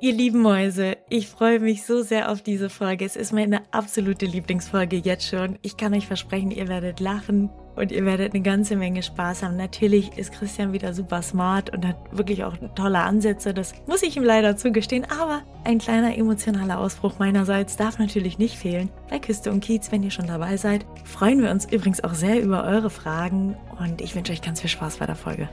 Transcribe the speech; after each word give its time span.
Ihr 0.00 0.12
lieben 0.12 0.42
Mäuse, 0.42 0.96
ich 1.08 1.26
freue 1.26 1.58
mich 1.58 1.84
so 1.84 2.02
sehr 2.02 2.30
auf 2.30 2.40
diese 2.40 2.70
Folge. 2.70 3.04
Es 3.04 3.16
ist 3.16 3.32
meine 3.32 3.62
absolute 3.72 4.26
Lieblingsfolge 4.26 4.96
jetzt 4.96 5.26
schon. 5.26 5.58
Ich 5.62 5.76
kann 5.76 5.92
euch 5.92 6.06
versprechen, 6.06 6.52
ihr 6.52 6.68
werdet 6.68 7.00
lachen 7.00 7.50
und 7.74 7.90
ihr 7.90 8.04
werdet 8.04 8.32
eine 8.32 8.44
ganze 8.44 8.76
Menge 8.76 9.02
Spaß 9.02 9.42
haben. 9.42 9.56
Natürlich 9.56 10.16
ist 10.16 10.32
Christian 10.32 10.72
wieder 10.72 10.94
super 10.94 11.20
smart 11.20 11.70
und 11.70 11.84
hat 11.84 11.96
wirklich 12.12 12.44
auch 12.44 12.54
tolle 12.76 13.00
Ansätze. 13.00 13.52
Das 13.52 13.72
muss 13.88 14.04
ich 14.04 14.16
ihm 14.16 14.22
leider 14.22 14.56
zugestehen. 14.56 15.04
Aber 15.10 15.42
ein 15.64 15.78
kleiner 15.78 16.16
emotionaler 16.16 16.78
Ausbruch 16.78 17.18
meinerseits 17.18 17.76
darf 17.76 17.98
natürlich 17.98 18.38
nicht 18.38 18.56
fehlen. 18.56 18.90
Bei 19.10 19.18
Küste 19.18 19.50
und 19.50 19.64
Kiez, 19.64 19.90
wenn 19.90 20.04
ihr 20.04 20.12
schon 20.12 20.28
dabei 20.28 20.56
seid, 20.58 20.86
freuen 21.02 21.42
wir 21.42 21.50
uns 21.50 21.64
übrigens 21.64 22.04
auch 22.04 22.14
sehr 22.14 22.40
über 22.40 22.62
eure 22.62 22.90
Fragen 22.90 23.56
und 23.80 24.00
ich 24.00 24.14
wünsche 24.14 24.32
euch 24.32 24.42
ganz 24.42 24.60
viel 24.60 24.70
Spaß 24.70 24.98
bei 24.98 25.06
der 25.06 25.16
Folge. 25.16 25.48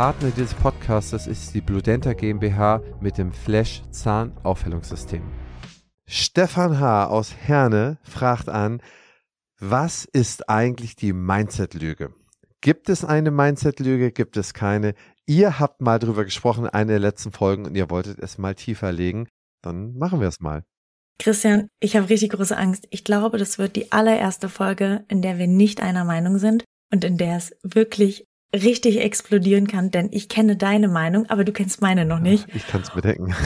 Partner 0.00 0.30
dieses 0.30 0.54
Podcastes 0.54 1.26
ist 1.26 1.54
die 1.54 1.60
Bludenta 1.60 2.14
GmbH 2.14 2.82
mit 3.02 3.18
dem 3.18 3.32
Flash 3.32 3.82
Zahnaufhellungssystem. 3.90 5.20
Stefan 6.06 6.80
H. 6.80 7.08
aus 7.08 7.34
Herne 7.36 7.98
fragt 8.02 8.48
an, 8.48 8.80
was 9.58 10.06
ist 10.06 10.48
eigentlich 10.48 10.96
die 10.96 11.12
Mindset-Lüge? 11.12 12.14
Gibt 12.62 12.88
es 12.88 13.04
eine 13.04 13.30
Mindset-Lüge? 13.30 14.10
Gibt 14.10 14.38
es 14.38 14.54
keine? 14.54 14.94
Ihr 15.26 15.60
habt 15.60 15.82
mal 15.82 15.98
drüber 15.98 16.24
gesprochen 16.24 16.64
in 16.64 16.70
einer 16.70 16.92
der 16.92 16.98
letzten 16.98 17.30
Folgen 17.30 17.66
und 17.66 17.76
ihr 17.76 17.90
wolltet 17.90 18.20
es 18.20 18.38
mal 18.38 18.54
tiefer 18.54 18.92
legen. 18.92 19.28
Dann 19.60 19.98
machen 19.98 20.22
wir 20.22 20.28
es 20.28 20.40
mal. 20.40 20.64
Christian, 21.18 21.68
ich 21.78 21.94
habe 21.94 22.08
richtig 22.08 22.30
große 22.30 22.56
Angst. 22.56 22.88
Ich 22.88 23.04
glaube, 23.04 23.36
das 23.36 23.58
wird 23.58 23.76
die 23.76 23.92
allererste 23.92 24.48
Folge, 24.48 25.04
in 25.08 25.20
der 25.20 25.36
wir 25.36 25.46
nicht 25.46 25.82
einer 25.82 26.06
Meinung 26.06 26.38
sind 26.38 26.64
und 26.90 27.04
in 27.04 27.18
der 27.18 27.36
es 27.36 27.54
wirklich 27.62 28.29
richtig 28.54 29.00
explodieren 29.00 29.66
kann, 29.66 29.90
denn 29.90 30.08
ich 30.12 30.28
kenne 30.28 30.56
deine 30.56 30.88
Meinung, 30.88 31.26
aber 31.28 31.44
du 31.44 31.52
kennst 31.52 31.80
meine 31.80 32.04
noch 32.04 32.20
nicht. 32.20 32.46
Ich 32.54 32.66
kann 32.66 32.82
es 32.82 32.90
bedenken. 32.90 33.34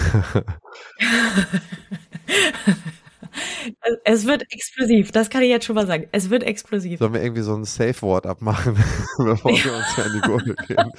es 4.05 4.27
wird 4.27 4.45
explosiv, 4.51 5.13
das 5.13 5.31
kann 5.31 5.43
ich 5.43 5.51
jetzt 5.51 5.67
schon 5.67 5.77
mal 5.77 5.87
sagen. 5.87 6.07
Es 6.13 6.31
wird 6.31 6.43
explosiv. 6.43 6.99
Sollen 6.99 7.15
wir 7.15 7.23
irgendwie 7.23 7.43
so 7.43 7.55
ein 7.55 7.65
Safe-Wort 7.65 8.27
abmachen, 8.27 8.75
bevor 9.19 9.51
wir 9.51 9.75
uns 9.75 9.95
hier 9.95 10.05
an 10.05 10.13
die 10.15 10.21
Gurgel 10.21 10.57
gehen? 10.67 10.91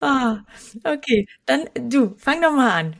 ah, 0.00 0.38
okay, 0.84 1.26
dann 1.46 1.64
du, 1.88 2.14
fang 2.16 2.40
doch 2.40 2.52
mal 2.52 2.70
an. 2.70 2.96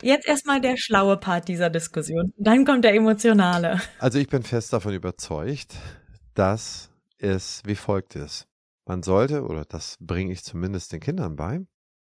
Jetzt 0.00 0.28
erstmal 0.28 0.60
der 0.60 0.76
schlaue 0.76 1.16
Part 1.16 1.48
dieser 1.48 1.70
Diskussion. 1.70 2.32
Dann 2.38 2.64
kommt 2.64 2.84
der 2.84 2.94
emotionale. 2.94 3.80
Also 3.98 4.18
ich 4.18 4.28
bin 4.28 4.42
fest 4.42 4.72
davon 4.72 4.94
überzeugt, 4.94 5.74
dass 6.34 6.90
es 7.18 7.62
wie 7.64 7.76
folgt 7.76 8.16
ist. 8.16 8.46
Man 8.84 9.02
sollte, 9.02 9.44
oder 9.44 9.64
das 9.64 9.96
bringe 10.00 10.32
ich 10.32 10.44
zumindest 10.44 10.92
den 10.92 11.00
Kindern 11.00 11.36
bei, 11.36 11.66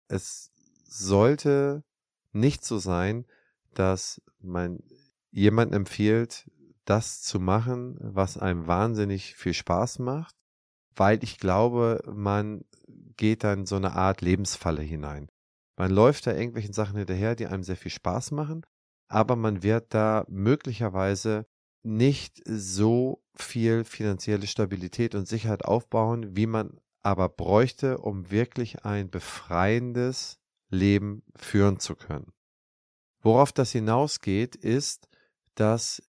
es 0.07 0.51
sollte 0.83 1.83
nicht 2.31 2.63
so 2.63 2.77
sein, 2.77 3.25
dass 3.73 4.21
man 4.39 4.79
jemandem 5.31 5.81
empfiehlt, 5.81 6.49
das 6.85 7.21
zu 7.21 7.39
machen, 7.39 7.97
was 8.01 8.37
einem 8.37 8.67
wahnsinnig 8.67 9.35
viel 9.35 9.53
Spaß 9.53 9.99
macht, 9.99 10.35
weil 10.95 11.23
ich 11.23 11.37
glaube, 11.37 12.01
man 12.11 12.65
geht 13.15 13.43
dann 13.43 13.65
so 13.65 13.75
eine 13.75 13.93
Art 13.93 14.21
Lebensfalle 14.21 14.81
hinein. 14.81 15.29
Man 15.77 15.91
läuft 15.91 16.27
da 16.27 16.33
irgendwelchen 16.33 16.73
Sachen 16.73 16.97
hinterher, 16.97 17.35
die 17.35 17.47
einem 17.47 17.63
sehr 17.63 17.77
viel 17.77 17.91
Spaß 17.91 18.31
machen, 18.31 18.65
aber 19.07 19.35
man 19.35 19.63
wird 19.63 19.93
da 19.93 20.25
möglicherweise 20.27 21.45
nicht 21.83 22.41
so 22.45 23.23
viel 23.35 23.83
finanzielle 23.83 24.47
Stabilität 24.47 25.15
und 25.15 25.27
Sicherheit 25.27 25.65
aufbauen, 25.65 26.35
wie 26.35 26.47
man 26.47 26.79
aber 27.01 27.29
bräuchte, 27.29 27.97
um 27.99 28.29
wirklich 28.31 28.83
ein 28.83 29.09
befreiendes 29.09 30.39
Leben 30.69 31.23
führen 31.35 31.79
zu 31.79 31.95
können. 31.95 32.31
Worauf 33.21 33.51
das 33.51 33.71
hinausgeht, 33.71 34.55
ist, 34.55 35.07
dass 35.55 36.01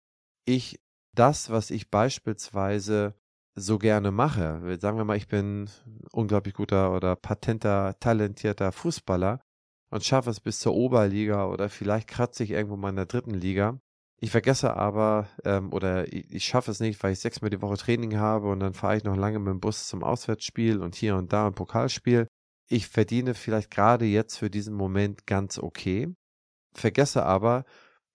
ich 0.45 0.79
das, 1.13 1.49
was 1.49 1.71
ich 1.71 1.89
beispielsweise 1.89 3.15
so 3.55 3.77
gerne 3.77 4.11
mache, 4.11 4.77
sagen 4.79 4.97
wir 4.97 5.05
mal, 5.05 5.17
ich 5.17 5.27
bin 5.27 5.69
unglaublich 6.11 6.53
guter 6.53 6.95
oder 6.95 7.15
patenter, 7.15 7.99
talentierter 7.99 8.71
Fußballer 8.71 9.41
und 9.89 10.03
schaffe 10.03 10.29
es 10.29 10.39
bis 10.39 10.59
zur 10.59 10.75
Oberliga 10.75 11.47
oder 11.47 11.69
vielleicht 11.69 12.07
kratze 12.07 12.44
ich 12.44 12.51
irgendwo 12.51 12.77
mal 12.77 12.89
in 12.89 12.95
der 12.95 13.05
dritten 13.05 13.33
Liga, 13.33 13.79
ich 14.22 14.31
vergesse 14.31 14.75
aber 14.75 15.28
ähm, 15.46 15.72
oder 15.72 16.12
ich, 16.12 16.31
ich 16.34 16.46
schaffe 16.46 16.72
es 16.72 16.80
nicht, 16.80 17.02
weil 17.03 17.13
ich 17.13 17.19
sechsmal 17.19 17.50
die 17.50 17.62
Woche 17.62 17.78
Training 17.78 18.18
habe 18.18 18.50
und 18.50 18.59
dann 18.59 18.74
fahre 18.74 18.97
ich 18.97 19.03
noch 19.03 19.16
lange 19.16 19.40
mit 19.40 19.50
dem 19.50 19.59
Bus 19.59 19.88
zum 19.88 20.03
Auswärtsspiel 20.03 20.81
und 20.81 20.96
hier 20.96 21.16
und 21.16 21.31
da 21.31 21.47
ein 21.47 21.53
Pokalspiel. 21.53 22.28
Ich 22.69 22.88
verdiene 22.88 23.34
vielleicht 23.34 23.72
gerade 23.72 24.06
jetzt 24.06 24.38
für 24.38 24.50
diesen 24.50 24.74
Moment 24.75 25.25
ganz 25.25 25.57
okay, 25.57 26.13
vergesse 26.74 27.25
aber, 27.25 27.66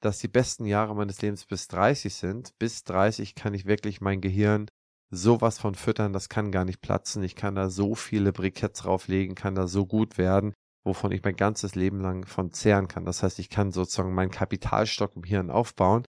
dass 0.00 0.18
die 0.18 0.28
besten 0.28 0.66
Jahre 0.66 0.94
meines 0.94 1.22
Lebens 1.22 1.46
bis 1.46 1.66
30 1.68 2.14
sind. 2.14 2.58
Bis 2.58 2.84
30 2.84 3.34
kann 3.34 3.54
ich 3.54 3.64
wirklich 3.64 4.00
mein 4.00 4.20
Gehirn 4.20 4.68
sowas 5.10 5.58
von 5.58 5.74
füttern, 5.74 6.12
das 6.12 6.28
kann 6.28 6.52
gar 6.52 6.64
nicht 6.64 6.80
platzen. 6.80 7.22
Ich 7.22 7.36
kann 7.36 7.54
da 7.54 7.70
so 7.70 7.94
viele 7.94 8.32
Briketts 8.32 8.80
drauflegen, 8.80 9.34
kann 9.34 9.54
da 9.54 9.66
so 9.66 9.86
gut 9.86 10.18
werden 10.18 10.54
wovon 10.84 11.12
ich 11.12 11.22
mein 11.22 11.36
ganzes 11.36 11.74
Leben 11.74 12.00
lang 12.00 12.26
von 12.26 12.52
zehren 12.52 12.88
kann. 12.88 13.04
Das 13.04 13.22
heißt, 13.22 13.38
ich 13.38 13.50
kann 13.50 13.72
sozusagen 13.72 14.14
meinen 14.14 14.30
Kapitalstock 14.30 15.16
im 15.16 15.24
Hirn 15.24 15.50
aufbauen. 15.50 16.04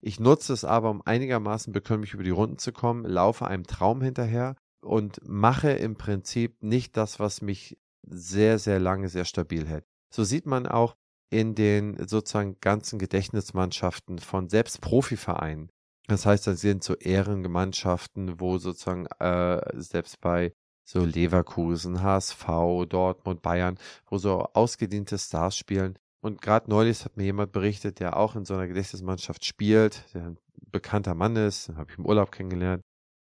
Ich 0.00 0.20
nutze 0.20 0.52
es 0.52 0.64
aber, 0.64 0.90
um 0.90 1.02
einigermaßen 1.04 1.72
bekömmlich 1.72 2.14
über 2.14 2.24
die 2.24 2.30
Runden 2.30 2.58
zu 2.58 2.72
kommen, 2.72 3.04
laufe 3.04 3.46
einem 3.46 3.64
Traum 3.64 4.02
hinterher 4.02 4.56
und 4.80 5.20
mache 5.26 5.70
im 5.70 5.96
Prinzip 5.96 6.62
nicht 6.62 6.96
das, 6.96 7.18
was 7.18 7.42
mich 7.42 7.78
sehr, 8.06 8.58
sehr 8.58 8.78
lange 8.78 9.08
sehr 9.08 9.24
stabil 9.24 9.66
hält. 9.66 9.84
So 10.12 10.24
sieht 10.24 10.46
man 10.46 10.66
auch 10.66 10.96
in 11.30 11.54
den 11.54 12.06
sozusagen 12.06 12.56
ganzen 12.60 12.98
Gedächtnismannschaften 12.98 14.18
von 14.18 14.48
selbst 14.48 14.80
Profivereinen. 14.80 15.70
Das 16.06 16.24
heißt, 16.24 16.46
da 16.46 16.54
sind 16.54 16.82
so 16.82 16.94
Ehrengemeinschaften, 16.94 18.40
wo 18.40 18.56
sozusagen 18.56 19.06
äh, 19.18 19.60
selbst 19.74 20.20
bei 20.20 20.54
so 20.88 21.04
Leverkusen, 21.04 22.02
HSV, 22.02 22.46
Dortmund, 22.88 23.42
Bayern, 23.42 23.78
wo 24.06 24.16
so 24.16 24.44
ausgediente 24.54 25.18
Stars 25.18 25.56
spielen. 25.56 25.98
Und 26.20 26.40
gerade 26.40 26.70
neulich 26.70 27.04
hat 27.04 27.16
mir 27.16 27.24
jemand 27.24 27.52
berichtet, 27.52 28.00
der 28.00 28.16
auch 28.16 28.36
in 28.36 28.46
so 28.46 28.54
einer 28.54 28.66
Gedächtnismannschaft 28.66 29.44
spielt, 29.44 30.02
der 30.14 30.28
ein 30.28 30.38
bekannter 30.72 31.14
Mann 31.14 31.36
ist, 31.36 31.68
den 31.68 31.76
habe 31.76 31.90
ich 31.92 31.98
im 31.98 32.06
Urlaub 32.06 32.32
kennengelernt. 32.32 32.82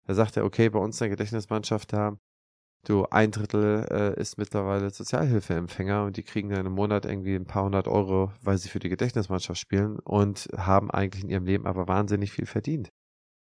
Da 0.06 0.14
sagte 0.14 0.40
er, 0.40 0.46
okay, 0.46 0.70
bei 0.70 0.78
uns 0.78 0.96
in 0.96 1.04
der 1.04 1.10
Gedächtnismannschaft 1.10 1.92
da, 1.92 2.16
du, 2.86 3.04
ein 3.10 3.30
Drittel 3.30 3.86
äh, 3.90 4.18
ist 4.18 4.38
mittlerweile 4.38 4.88
Sozialhilfeempfänger 4.88 6.04
und 6.04 6.16
die 6.16 6.22
kriegen 6.22 6.48
dann 6.48 6.64
im 6.64 6.72
Monat 6.72 7.04
irgendwie 7.04 7.34
ein 7.34 7.44
paar 7.44 7.64
hundert 7.64 7.88
Euro, 7.88 8.32
weil 8.40 8.56
sie 8.56 8.70
für 8.70 8.78
die 8.78 8.88
Gedächtnismannschaft 8.88 9.60
spielen 9.60 9.98
und 9.98 10.48
haben 10.56 10.90
eigentlich 10.90 11.24
in 11.24 11.30
ihrem 11.30 11.44
Leben 11.44 11.66
aber 11.66 11.88
wahnsinnig 11.88 12.32
viel 12.32 12.46
verdient. 12.46 12.88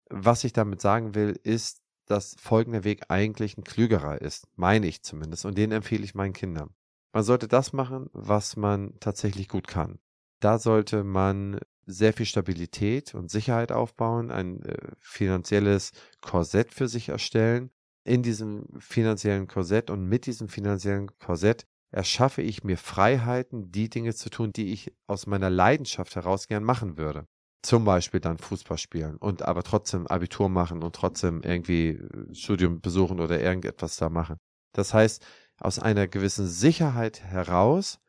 Was 0.10 0.46
ich 0.46 0.54
damit 0.54 0.80
sagen 0.80 1.14
will, 1.14 1.38
ist, 1.44 1.82
dass 2.08 2.36
folgender 2.40 2.84
Weg 2.84 3.04
eigentlich 3.10 3.58
ein 3.58 3.64
klügerer 3.64 4.22
ist, 4.22 4.48
meine 4.56 4.88
ich 4.88 5.04
zumindest, 5.04 5.46
und 5.46 5.58
den 5.58 5.72
empfehle 5.72 6.04
ich 6.04 6.16
meinen 6.16 6.34
Kindern. 6.34 6.74
Man 7.14 7.24
sollte 7.24 7.48
das 7.48 7.74
machen, 7.74 8.10
was 8.14 8.56
man 8.56 8.94
tatsächlich 9.00 9.48
gut 9.48 9.68
kann. 9.68 10.00
Da 10.40 10.60
sollte 10.60 11.04
man 11.04 11.60
sehr 11.86 12.14
viel 12.14 12.26
Stabilität 12.26 13.16
und 13.16 13.32
Sicherheit 13.32 13.72
aufbauen, 13.72 14.30
ein 14.30 14.62
äh, 14.64 14.92
finanzielles 15.00 15.92
Korsett 16.22 16.74
für 16.74 16.88
sich 16.88 17.10
erstellen. 17.10 17.72
In 18.04 18.24
diesem 18.24 18.68
finanziellen 18.80 19.48
Korsett 19.48 19.90
und 19.90 20.06
mit 20.06 20.26
diesem 20.26 20.50
finanziellen 20.50 21.10
Korsett 21.18 21.66
erschaffe 21.92 22.42
ich 22.42 22.64
mir 22.64 22.78
Freiheiten, 22.78 23.72
die 23.72 23.90
Dinge 23.90 24.14
zu 24.14 24.30
tun, 24.30 24.52
die 24.52 24.74
ich 24.74 24.94
aus 25.08 25.28
meiner 25.28 25.50
Leidenschaft 25.50 26.16
heraus 26.16 26.48
gern 26.48 26.64
machen 26.64 26.98
würde 26.98 27.26
zum 27.62 27.86
Beispiel 27.86 28.20
dann 28.20 28.38
Fußball 28.38 28.78
spielen 28.78 29.18
und 29.18 29.42
aber 29.44 29.64
trotzdem 29.64 30.08
Abitur 30.08 30.50
machen 30.50 30.84
und 30.84 30.96
trotzdem 30.96 31.42
irgendwie 31.44 31.90
äh, 31.90 32.34
Studium 32.34 32.82
besuchen 32.82 33.20
oder 33.20 33.42
irgendetwas 33.42 33.98
da 33.98 34.10
machen. 34.10 34.38
Das 34.74 34.94
heißt, 34.94 35.26
aus 35.60 35.80
einer 35.80 36.08
gewissen 36.08 36.48
Sicherheit 36.48 37.22
heraus, 37.24 38.00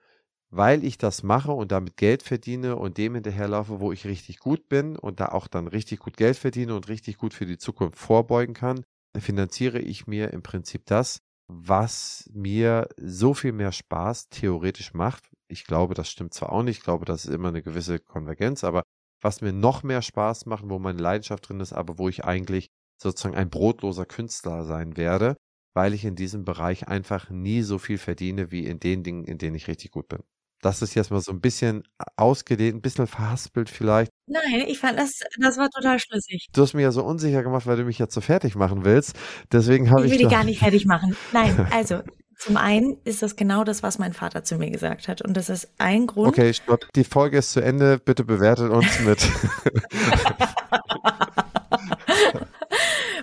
weil 0.50 0.84
ich 0.84 0.98
das 0.98 1.22
mache 1.22 1.52
und 1.52 1.72
damit 1.72 1.96
Geld 1.96 2.22
verdiene 2.22 2.76
und 2.76 2.98
dem 2.98 3.14
hinterherlaufe, 3.14 3.80
wo 3.80 3.92
ich 3.92 4.06
richtig 4.06 4.38
gut 4.38 4.68
bin 4.68 4.96
und 4.96 5.20
da 5.20 5.26
auch 5.26 5.46
dann 5.46 5.66
richtig 5.66 6.00
gut 6.00 6.16
Geld 6.16 6.36
verdiene 6.36 6.74
und 6.74 6.88
richtig 6.88 7.18
gut 7.18 7.34
für 7.34 7.46
die 7.46 7.58
Zukunft 7.58 7.98
vorbeugen 7.98 8.54
kann, 8.54 8.84
finanziere 9.16 9.78
ich 9.78 10.06
mir 10.06 10.32
im 10.32 10.42
Prinzip 10.42 10.86
das, 10.86 11.20
was 11.48 12.30
mir 12.32 12.88
so 12.96 13.34
viel 13.34 13.52
mehr 13.52 13.72
Spaß 13.72 14.28
theoretisch 14.28 14.94
macht. 14.94 15.30
Ich 15.48 15.64
glaube, 15.64 15.94
das 15.94 16.10
stimmt 16.10 16.34
zwar 16.34 16.52
auch 16.52 16.62
nicht, 16.62 16.78
ich 16.78 16.84
glaube, 16.84 17.04
das 17.04 17.24
ist 17.24 17.34
immer 17.34 17.48
eine 17.48 17.62
gewisse 17.62 17.98
Konvergenz, 17.98 18.64
aber 18.64 18.82
was 19.20 19.40
mir 19.40 19.52
noch 19.52 19.82
mehr 19.82 20.02
Spaß 20.02 20.46
macht, 20.46 20.64
wo 20.66 20.78
meine 20.78 21.00
Leidenschaft 21.00 21.48
drin 21.48 21.60
ist, 21.60 21.72
aber 21.72 21.98
wo 21.98 22.08
ich 22.08 22.24
eigentlich 22.24 22.68
sozusagen 23.00 23.36
ein 23.36 23.50
brotloser 23.50 24.06
Künstler 24.06 24.64
sein 24.64 24.96
werde, 24.96 25.36
weil 25.74 25.94
ich 25.94 26.04
in 26.04 26.16
diesem 26.16 26.44
Bereich 26.44 26.88
einfach 26.88 27.30
nie 27.30 27.62
so 27.62 27.78
viel 27.78 27.98
verdiene 27.98 28.50
wie 28.50 28.66
in 28.66 28.80
den 28.80 29.02
Dingen, 29.02 29.24
in 29.24 29.38
denen 29.38 29.56
ich 29.56 29.68
richtig 29.68 29.90
gut 29.90 30.08
bin. 30.08 30.20
Das 30.60 30.82
ist 30.82 30.94
jetzt 30.94 31.12
mal 31.12 31.20
so 31.20 31.30
ein 31.30 31.40
bisschen 31.40 31.84
ausgedehnt, 32.16 32.76
ein 32.76 32.80
bisschen 32.80 33.06
verhaspelt 33.06 33.70
vielleicht. 33.70 34.10
Nein, 34.26 34.64
ich 34.66 34.80
fand 34.80 34.98
das, 34.98 35.20
das 35.38 35.56
war 35.56 35.70
total 35.70 36.00
schlüssig. 36.00 36.48
Du 36.52 36.62
hast 36.62 36.74
mich 36.74 36.82
ja 36.82 36.90
so 36.90 37.04
unsicher 37.04 37.44
gemacht, 37.44 37.66
weil 37.66 37.76
du 37.76 37.84
mich 37.84 37.98
jetzt 37.98 38.12
so 38.12 38.20
fertig 38.20 38.56
machen 38.56 38.84
willst. 38.84 39.16
Deswegen 39.52 39.90
habe 39.90 40.00
ich. 40.00 40.12
Ich 40.12 40.18
will 40.18 40.24
dich 40.24 40.32
gar 40.32 40.42
nicht 40.42 40.58
fertig 40.58 40.84
machen. 40.84 41.16
Nein, 41.32 41.68
also 41.70 42.02
zum 42.38 42.56
einen 42.56 42.96
ist 43.02 43.20
das 43.22 43.34
genau 43.34 43.64
das, 43.64 43.82
was 43.82 43.98
mein 43.98 44.12
Vater 44.12 44.44
zu 44.44 44.58
mir 44.58 44.70
gesagt 44.70 45.08
hat. 45.08 45.22
Und 45.22 45.36
das 45.36 45.48
ist 45.48 45.68
ein 45.78 46.06
Grund. 46.06 46.28
Okay, 46.28 46.54
stopp. 46.54 46.86
Die 46.94 47.02
Folge 47.02 47.38
ist 47.38 47.50
zu 47.50 47.60
Ende. 47.60 47.98
Bitte 47.98 48.22
bewertet 48.22 48.70
uns 48.70 49.00
mit. 49.00 49.28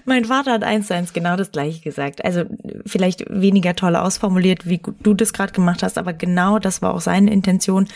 mein 0.06 0.25
Vater 0.25 0.51
hat 0.51 0.63
eins 0.63 0.88
zu 0.88 0.95
eins 0.95 1.13
genau 1.13 1.38
das 1.38 1.53
gleiche 1.53 1.81
gesagt. 1.81 2.25
Also 2.25 2.44
vielleicht 2.85 3.23
weniger 3.29 3.73
toll 3.73 3.95
ausformuliert, 3.95 4.67
wie 4.67 4.81
du 5.00 5.13
das 5.13 5.31
gerade 5.31 5.53
gemacht 5.53 5.81
hast, 5.81 5.97
aber 5.97 6.11
genau 6.11 6.59
das 6.59 6.81
war 6.81 6.94
auch 6.94 7.00
seine 7.00 7.31
Intention. 7.31 7.88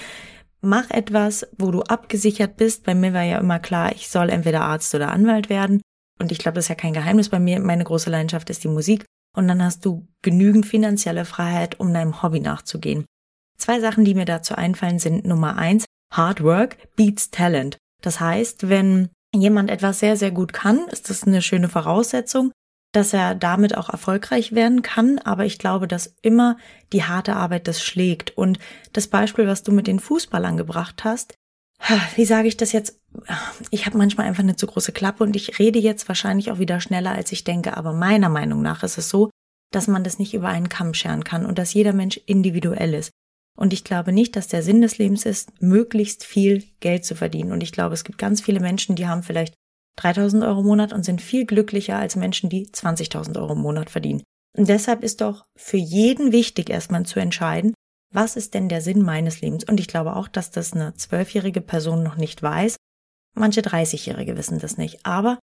Mach 0.62 0.90
etwas, 0.90 1.46
wo 1.58 1.72
du 1.72 1.82
abgesichert 1.82 2.56
bist. 2.56 2.86
Bei 2.86 2.96
mir 2.96 3.14
war 3.14 3.24
ja 3.24 3.40
immer 3.40 3.60
klar, 3.60 3.92
ich 3.92 4.08
soll 4.08 4.30
entweder 4.30 4.62
Arzt 4.62 4.96
oder 4.96 5.12
Anwalt 5.12 5.50
werden. 5.50 5.82
Und 6.18 6.32
ich 6.32 6.38
glaube, 6.40 6.56
das 6.56 6.66
ist 6.66 6.70
ja 6.70 6.76
kein 6.76 6.94
Geheimnis 6.94 7.28
bei 7.28 7.40
mir. 7.40 7.60
Meine 7.60 7.84
große 7.84 8.10
Leidenschaft 8.10 8.50
ist 8.50 8.64
die 8.64 8.70
Musik 8.70 9.04
und 9.36 9.48
dann 9.48 9.64
hast 9.64 9.86
du 9.86 10.08
genügend 10.22 10.66
finanzielle 10.66 11.26
Freiheit, 11.26 11.80
um 11.80 11.94
deinem 11.94 12.22
Hobby 12.22 12.40
nachzugehen. 12.40 13.06
Zwei 13.58 13.80
Sachen, 13.80 14.06
die 14.06 14.16
mir 14.16 14.26
dazu 14.26 14.56
einfallen, 14.56 15.00
sind 15.00 15.26
Nummer 15.26 15.58
eins, 15.58 15.86
Hard 16.14 16.44
Work 16.44 16.78
beats 16.96 17.30
Talent. 17.30 17.78
Das 18.02 18.20
heißt, 18.20 18.70
wenn 18.70 19.10
jemand 19.36 19.70
etwas 19.70 20.00
sehr, 20.00 20.16
sehr 20.16 20.32
gut 20.32 20.54
kann, 20.54 20.88
ist 20.88 21.10
das 21.10 21.24
eine 21.24 21.42
schöne 21.42 21.70
Voraussetzung, 21.70 22.52
dass 22.94 23.14
er 23.14 23.36
damit 23.36 23.78
auch 23.78 23.90
erfolgreich 23.90 24.54
werden 24.54 24.82
kann. 24.82 25.20
Aber 25.20 25.46
ich 25.46 25.60
glaube, 25.60 25.88
dass 25.88 26.16
immer 26.22 26.58
die 26.94 27.04
harte 27.04 27.36
Arbeit 27.36 27.68
das 27.68 27.84
schlägt. 27.84 28.36
Und 28.38 28.60
das 28.94 29.08
Beispiel, 29.08 29.46
was 29.46 29.64
du 29.64 29.72
mit 29.72 29.88
den 29.88 30.00
Fußballern 30.00 30.58
gebracht 30.58 31.04
hast, 31.04 31.36
wie 32.16 32.26
sage 32.26 32.48
ich 32.48 32.58
das 32.58 32.72
jetzt? 32.72 33.00
Ich 33.72 33.86
habe 33.86 33.98
manchmal 33.98 34.28
einfach 34.28 34.44
eine 34.44 34.56
zu 34.56 34.68
große 34.68 34.92
Klappe 34.92 35.24
und 35.24 35.36
ich 35.36 35.60
rede 35.60 35.80
jetzt 35.80 36.08
wahrscheinlich 36.08 36.52
auch 36.52 36.60
wieder 36.60 36.80
schneller, 36.80 37.12
als 37.12 37.32
ich 37.32 37.44
denke. 37.44 37.78
Aber 37.78 37.94
meiner 37.94 38.30
Meinung 38.30 38.62
nach 38.62 38.84
ist 38.84 38.98
es 38.98 39.10
so, 39.10 39.30
dass 39.72 39.88
man 39.88 40.04
das 40.04 40.20
nicht 40.20 40.34
über 40.34 40.50
einen 40.50 40.70
Kamm 40.70 40.94
scheren 40.94 41.24
kann 41.24 41.46
und 41.46 41.58
dass 41.58 41.74
jeder 41.74 41.94
Mensch 41.94 42.20
individuell 42.26 42.94
ist. 42.94 43.12
Und 43.58 43.74
ich 43.74 43.84
glaube 43.84 44.14
nicht, 44.14 44.36
dass 44.36 44.48
der 44.48 44.64
Sinn 44.64 44.82
des 44.82 44.98
Lebens 44.98 45.26
ist, 45.26 45.62
möglichst 45.62 46.24
viel 46.24 46.64
Geld 46.80 47.06
zu 47.06 47.16
verdienen. 47.16 47.52
Und 47.52 47.62
ich 47.62 47.72
glaube, 47.72 47.94
es 47.94 48.04
gibt 48.04 48.18
ganz 48.18 48.42
viele 48.42 48.60
Menschen, 48.60 48.96
die 48.96 49.08
haben 49.08 49.24
vielleicht 49.24 49.54
3000 49.98 50.44
Euro 50.44 50.62
im 50.62 50.68
Monat 50.68 50.94
und 50.94 51.04
sind 51.04 51.22
viel 51.22 51.46
glücklicher 51.46 51.98
als 51.98 52.16
Menschen, 52.16 52.50
die 52.50 52.68
20.000 52.68 53.38
Euro 53.38 53.54
im 53.54 53.60
Monat 53.60 53.90
verdienen. 53.90 54.24
Und 54.58 54.70
deshalb 54.70 55.04
ist 55.04 55.22
doch 55.22 55.46
für 55.58 55.78
jeden 55.78 56.32
wichtig, 56.32 56.70
erstmal 56.70 57.06
zu 57.06 57.20
entscheiden, 57.20 57.74
was 58.12 58.36
ist 58.36 58.54
denn 58.54 58.70
der 58.70 58.82
Sinn 58.82 59.02
meines 59.02 59.42
Lebens? 59.42 59.64
Und 59.64 59.80
ich 59.80 59.88
glaube 59.88 60.16
auch, 60.16 60.28
dass 60.28 60.52
das 60.52 60.74
eine 60.74 60.94
zwölfjährige 60.96 61.62
Person 61.62 62.04
noch 62.04 62.16
nicht 62.16 62.42
weiß. 62.42 62.76
Manche 63.36 63.62
30-Jährige 63.62 64.38
wissen 64.38 64.60
das 64.60 64.78
nicht. 64.78 65.06
Aber 65.06 65.40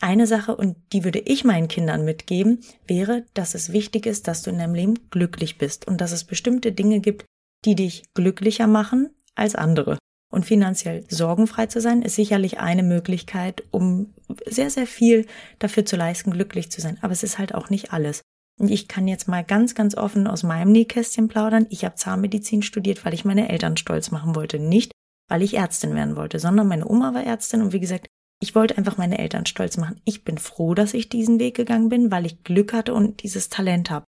eine 0.00 0.26
Sache, 0.26 0.56
und 0.56 0.76
die 0.92 1.04
würde 1.04 1.18
ich 1.20 1.44
meinen 1.44 1.68
Kindern 1.68 2.04
mitgeben, 2.04 2.60
wäre, 2.86 3.24
dass 3.34 3.54
es 3.54 3.72
wichtig 3.72 4.06
ist, 4.06 4.28
dass 4.28 4.42
du 4.42 4.50
in 4.50 4.58
deinem 4.58 4.74
Leben 4.74 5.10
glücklich 5.10 5.58
bist 5.58 5.86
und 5.86 6.00
dass 6.00 6.12
es 6.12 6.24
bestimmte 6.24 6.72
Dinge 6.72 7.00
gibt, 7.00 7.24
die 7.64 7.74
dich 7.74 8.04
glücklicher 8.14 8.66
machen 8.66 9.10
als 9.34 9.54
andere. 9.54 9.98
Und 10.32 10.44
finanziell 10.44 11.04
sorgenfrei 11.08 11.66
zu 11.66 11.80
sein, 11.80 12.02
ist 12.02 12.16
sicherlich 12.16 12.58
eine 12.58 12.82
Möglichkeit, 12.82 13.62
um 13.70 14.12
sehr, 14.44 14.70
sehr 14.70 14.86
viel 14.86 15.26
dafür 15.58 15.86
zu 15.86 15.96
leisten, 15.96 16.30
glücklich 16.30 16.70
zu 16.70 16.80
sein. 16.80 16.98
Aber 17.00 17.12
es 17.12 17.22
ist 17.22 17.38
halt 17.38 17.54
auch 17.54 17.70
nicht 17.70 17.92
alles. 17.92 18.22
Und 18.58 18.70
ich 18.70 18.88
kann 18.88 19.06
jetzt 19.06 19.28
mal 19.28 19.44
ganz, 19.44 19.74
ganz 19.74 19.94
offen 19.96 20.26
aus 20.26 20.42
meinem 20.42 20.72
Nähkästchen 20.72 21.28
plaudern. 21.28 21.66
Ich 21.68 21.84
habe 21.84 21.96
Zahnmedizin 21.96 22.62
studiert, 22.62 23.04
weil 23.04 23.12
ich 23.12 23.24
meine 23.24 23.48
Eltern 23.50 23.76
stolz 23.76 24.10
machen 24.10 24.34
wollte. 24.34 24.58
Nicht, 24.58 24.92
weil 25.28 25.42
ich 25.42 25.54
Ärztin 25.54 25.94
werden 25.94 26.16
wollte, 26.16 26.38
sondern 26.38 26.66
meine 26.66 26.88
Oma 26.88 27.12
war 27.12 27.24
Ärztin 27.24 27.60
und 27.60 27.72
wie 27.72 27.80
gesagt, 27.80 28.06
ich 28.40 28.54
wollte 28.54 28.76
einfach 28.76 28.98
meine 28.98 29.18
Eltern 29.18 29.46
stolz 29.46 29.76
machen. 29.76 30.00
Ich 30.04 30.24
bin 30.24 30.38
froh, 30.38 30.74
dass 30.74 30.94
ich 30.94 31.08
diesen 31.08 31.38
Weg 31.38 31.56
gegangen 31.56 31.88
bin, 31.88 32.10
weil 32.10 32.26
ich 32.26 32.44
Glück 32.44 32.72
hatte 32.72 32.94
und 32.94 33.22
dieses 33.22 33.48
Talent 33.48 33.90
habe. 33.90 34.04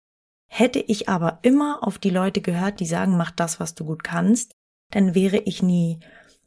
Hätte 0.49 0.79
ich 0.79 1.09
aber 1.09 1.39
immer 1.41 1.85
auf 1.85 1.97
die 1.97 2.09
Leute 2.09 2.41
gehört, 2.41 2.79
die 2.79 2.85
sagen, 2.85 3.17
mach 3.17 3.31
das, 3.31 3.59
was 3.59 3.75
du 3.75 3.85
gut 3.85 4.03
kannst, 4.03 4.51
dann 4.91 5.15
wäre 5.15 5.37
ich 5.37 5.61
nie 5.61 5.99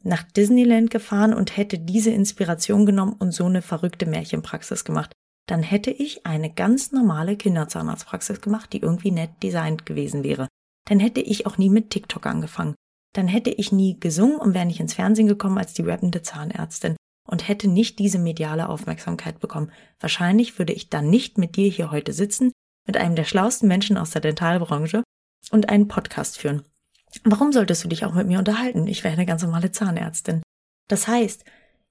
nach 0.03 0.23
Disneyland 0.23 0.89
gefahren 0.89 1.33
und 1.33 1.57
hätte 1.57 1.77
diese 1.77 2.09
Inspiration 2.09 2.87
genommen 2.87 3.13
und 3.13 3.31
so 3.31 3.45
eine 3.45 3.61
verrückte 3.61 4.07
Märchenpraxis 4.07 4.83
gemacht 4.83 5.11
dann 5.51 5.63
hätte 5.63 5.91
ich 5.91 6.25
eine 6.25 6.49
ganz 6.49 6.93
normale 6.93 7.35
Kinderzahnarztpraxis 7.35 8.39
gemacht, 8.39 8.71
die 8.71 8.77
irgendwie 8.77 9.11
nett 9.11 9.31
designt 9.43 9.85
gewesen 9.85 10.23
wäre. 10.23 10.47
Dann 10.87 11.01
hätte 11.01 11.19
ich 11.19 11.45
auch 11.45 11.57
nie 11.57 11.69
mit 11.69 11.89
TikTok 11.89 12.25
angefangen. 12.25 12.73
Dann 13.13 13.27
hätte 13.27 13.49
ich 13.49 13.73
nie 13.73 13.99
gesungen 13.99 14.37
und 14.37 14.53
wäre 14.53 14.65
nicht 14.65 14.79
ins 14.79 14.93
Fernsehen 14.93 15.27
gekommen 15.27 15.57
als 15.57 15.73
die 15.73 15.81
rappende 15.81 16.21
Zahnärztin 16.21 16.95
und 17.27 17.49
hätte 17.49 17.67
nicht 17.67 17.99
diese 17.99 18.17
mediale 18.17 18.69
Aufmerksamkeit 18.69 19.41
bekommen. 19.41 19.73
Wahrscheinlich 19.99 20.57
würde 20.57 20.71
ich 20.71 20.89
dann 20.89 21.09
nicht 21.09 21.37
mit 21.37 21.57
dir 21.57 21.69
hier 21.69 21.91
heute 21.91 22.13
sitzen, 22.13 22.53
mit 22.87 22.95
einem 22.95 23.17
der 23.17 23.25
schlauesten 23.25 23.67
Menschen 23.67 23.97
aus 23.97 24.11
der 24.11 24.21
Dentalbranche 24.21 25.03
und 25.51 25.67
einen 25.67 25.89
Podcast 25.89 26.37
führen. 26.37 26.63
Warum 27.25 27.51
solltest 27.51 27.83
du 27.83 27.89
dich 27.89 28.05
auch 28.05 28.13
mit 28.13 28.27
mir 28.27 28.39
unterhalten? 28.39 28.87
Ich 28.87 29.03
wäre 29.03 29.15
eine 29.15 29.25
ganz 29.25 29.43
normale 29.43 29.71
Zahnärztin. 29.71 30.43
Das 30.87 31.09
heißt, 31.09 31.43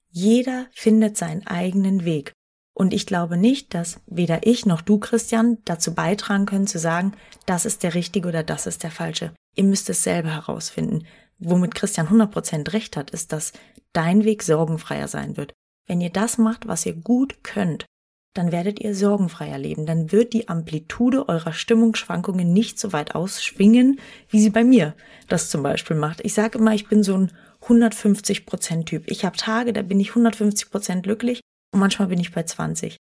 jeder 0.09 0.65
findet 0.71 1.15
seinen 1.15 1.45
eigenen 1.45 2.05
Weg. 2.05 2.33
Und 2.73 2.93
ich 2.93 3.05
glaube 3.05 3.37
nicht, 3.37 3.73
dass 3.73 3.99
weder 4.07 4.45
ich 4.47 4.65
noch 4.65 4.81
du, 4.81 4.97
Christian, 4.97 5.57
dazu 5.65 5.93
beitragen 5.93 6.45
können 6.45 6.67
zu 6.67 6.79
sagen, 6.79 7.13
das 7.45 7.65
ist 7.65 7.83
der 7.83 7.93
richtige 7.93 8.29
oder 8.29 8.43
das 8.43 8.65
ist 8.65 8.83
der 8.83 8.91
falsche. 8.91 9.33
Ihr 9.55 9.65
müsst 9.65 9.89
es 9.89 10.03
selber 10.03 10.29
herausfinden. 10.29 11.05
Womit 11.37 11.75
Christian 11.75 12.07
100% 12.07 12.71
recht 12.71 12.95
hat, 12.95 13.11
ist, 13.11 13.33
dass 13.33 13.51
dein 13.93 14.23
Weg 14.23 14.43
sorgenfreier 14.43 15.07
sein 15.07 15.37
wird. 15.37 15.53
Wenn 15.87 16.01
ihr 16.01 16.11
das 16.11 16.37
macht, 16.37 16.67
was 16.67 16.85
ihr 16.85 16.93
gut 16.93 17.43
könnt, 17.43 17.85
dann 18.33 18.53
werdet 18.53 18.79
ihr 18.79 18.95
sorgenfreier 18.95 19.57
leben. 19.57 19.85
Dann 19.85 20.11
wird 20.13 20.31
die 20.31 20.47
Amplitude 20.47 21.27
eurer 21.27 21.51
Stimmungsschwankungen 21.51 22.53
nicht 22.53 22.79
so 22.79 22.93
weit 22.93 23.15
ausschwingen, 23.15 23.99
wie 24.29 24.39
sie 24.39 24.51
bei 24.51 24.63
mir 24.63 24.95
das 25.27 25.49
zum 25.49 25.63
Beispiel 25.63 25.97
macht. 25.97 26.21
Ich 26.23 26.33
sage 26.33 26.57
immer, 26.57 26.73
ich 26.73 26.87
bin 26.87 27.03
so 27.03 27.17
ein 27.17 27.31
150% 27.63 28.85
Typ. 28.85 29.03
Ich 29.07 29.25
habe 29.25 29.35
Tage, 29.35 29.73
da 29.73 29.81
bin 29.81 29.99
ich 29.99 30.11
150% 30.11 31.01
glücklich 31.01 31.41
und 31.71 31.79
manchmal 31.79 32.09
bin 32.09 32.19
ich 32.19 32.31
bei 32.31 32.43
20. 32.43 32.97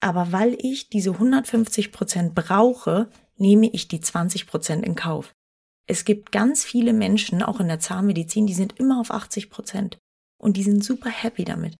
Aber 0.00 0.32
weil 0.32 0.56
ich 0.60 0.88
diese 0.90 1.10
150 1.10 1.92
Prozent 1.92 2.34
brauche, 2.34 3.08
nehme 3.36 3.68
ich 3.70 3.88
die 3.88 4.00
20 4.00 4.46
Prozent 4.46 4.84
in 4.84 4.94
Kauf. 4.94 5.32
Es 5.86 6.04
gibt 6.04 6.32
ganz 6.32 6.64
viele 6.64 6.92
Menschen, 6.92 7.42
auch 7.42 7.60
in 7.60 7.68
der 7.68 7.80
Zahnmedizin, 7.80 8.46
die 8.46 8.54
sind 8.54 8.78
immer 8.78 9.00
auf 9.00 9.10
80 9.10 9.50
Prozent. 9.50 9.98
Und 10.40 10.56
die 10.56 10.62
sind 10.62 10.84
super 10.84 11.10
happy 11.10 11.44
damit. 11.44 11.76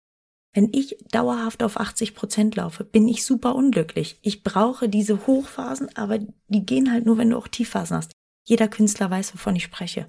Wenn 0.55 0.73
ich 0.73 0.99
dauerhaft 1.11 1.62
auf 1.62 1.81
80 1.81 2.15
Prozent 2.15 2.57
laufe, 2.57 2.85
bin 2.85 3.09
ich 3.09 3.25
super 3.25 3.55
unglücklich. 3.55 4.19
Ich 4.23 4.43
brauche 4.43 4.89
diese 4.89 5.27
Hochphasen, 5.27 5.97
aber 5.97 6.19
die 6.19 6.67
gehen 6.67 6.93
halt 6.93 7.07
nur, 7.07 7.17
wenn 7.17 7.31
du 7.31 7.39
auch 7.39 7.49
Tiefphasen 7.49 7.97
hast. 7.97 8.12
Jeder 8.47 8.69
Künstler 8.69 9.11
weiß, 9.11 9.35
wovon 9.35 9.57
ich 9.57 9.65
spreche. 9.65 10.07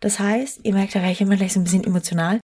Das 0.00 0.18
heißt, 0.18 0.60
ihr 0.64 0.74
merkt, 0.74 0.94
da 0.94 1.00
wäre 1.00 1.12
ich 1.12 1.20
immer 1.20 1.36
gleich 1.36 1.52
so 1.52 1.60
ein 1.60 1.64
bisschen 1.64 1.84
emotional. 1.84 2.40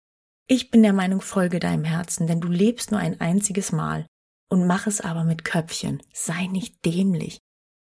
Ich 0.52 0.72
bin 0.72 0.82
der 0.82 0.92
Meinung, 0.92 1.20
folge 1.20 1.60
deinem 1.60 1.84
Herzen, 1.84 2.26
denn 2.26 2.40
du 2.40 2.48
lebst 2.48 2.90
nur 2.90 2.98
ein 2.98 3.20
einziges 3.20 3.70
Mal. 3.70 4.04
Und 4.48 4.66
mach 4.66 4.88
es 4.88 5.00
aber 5.00 5.22
mit 5.22 5.44
Köpfchen. 5.44 6.02
Sei 6.12 6.48
nicht 6.48 6.84
dämlich. 6.84 7.38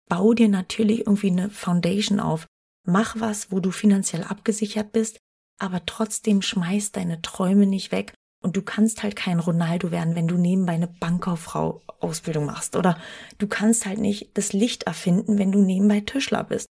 Bau 0.08 0.34
dir 0.34 0.48
natürlich 0.48 1.00
irgendwie 1.00 1.32
eine 1.32 1.50
Foundation 1.50 2.22
auf. 2.22 2.48
Mach 2.88 3.20
was, 3.20 3.52
wo 3.52 3.60
du 3.60 3.72
finanziell 3.72 4.24
abgesichert 4.24 4.94
bist, 4.94 5.18
aber 5.60 5.86
trotzdem 5.86 6.42
schmeiß 6.42 6.94
deine 6.94 7.22
Träume 7.22 7.66
nicht 7.66 7.92
weg. 7.92 8.14
Und 8.42 8.56
du 8.56 8.62
kannst 8.62 9.04
halt 9.04 9.18
kein 9.18 9.42
Ronaldo 9.42 9.92
werden, 9.92 10.16
wenn 10.16 10.30
du 10.30 10.38
nebenbei 10.38 10.76
eine 10.76 10.88
Bankkauffrau 10.88 11.82
Ausbildung 12.00 12.46
machst. 12.46 12.78
Oder 12.78 12.98
du 13.38 13.48
kannst 13.48 13.86
halt 13.86 14.00
nicht 14.00 14.38
das 14.38 14.54
Licht 14.54 14.84
erfinden, 14.84 15.38
wenn 15.40 15.52
du 15.52 15.62
nebenbei 15.62 16.00
Tischler 16.00 16.46
bist. 16.46 16.68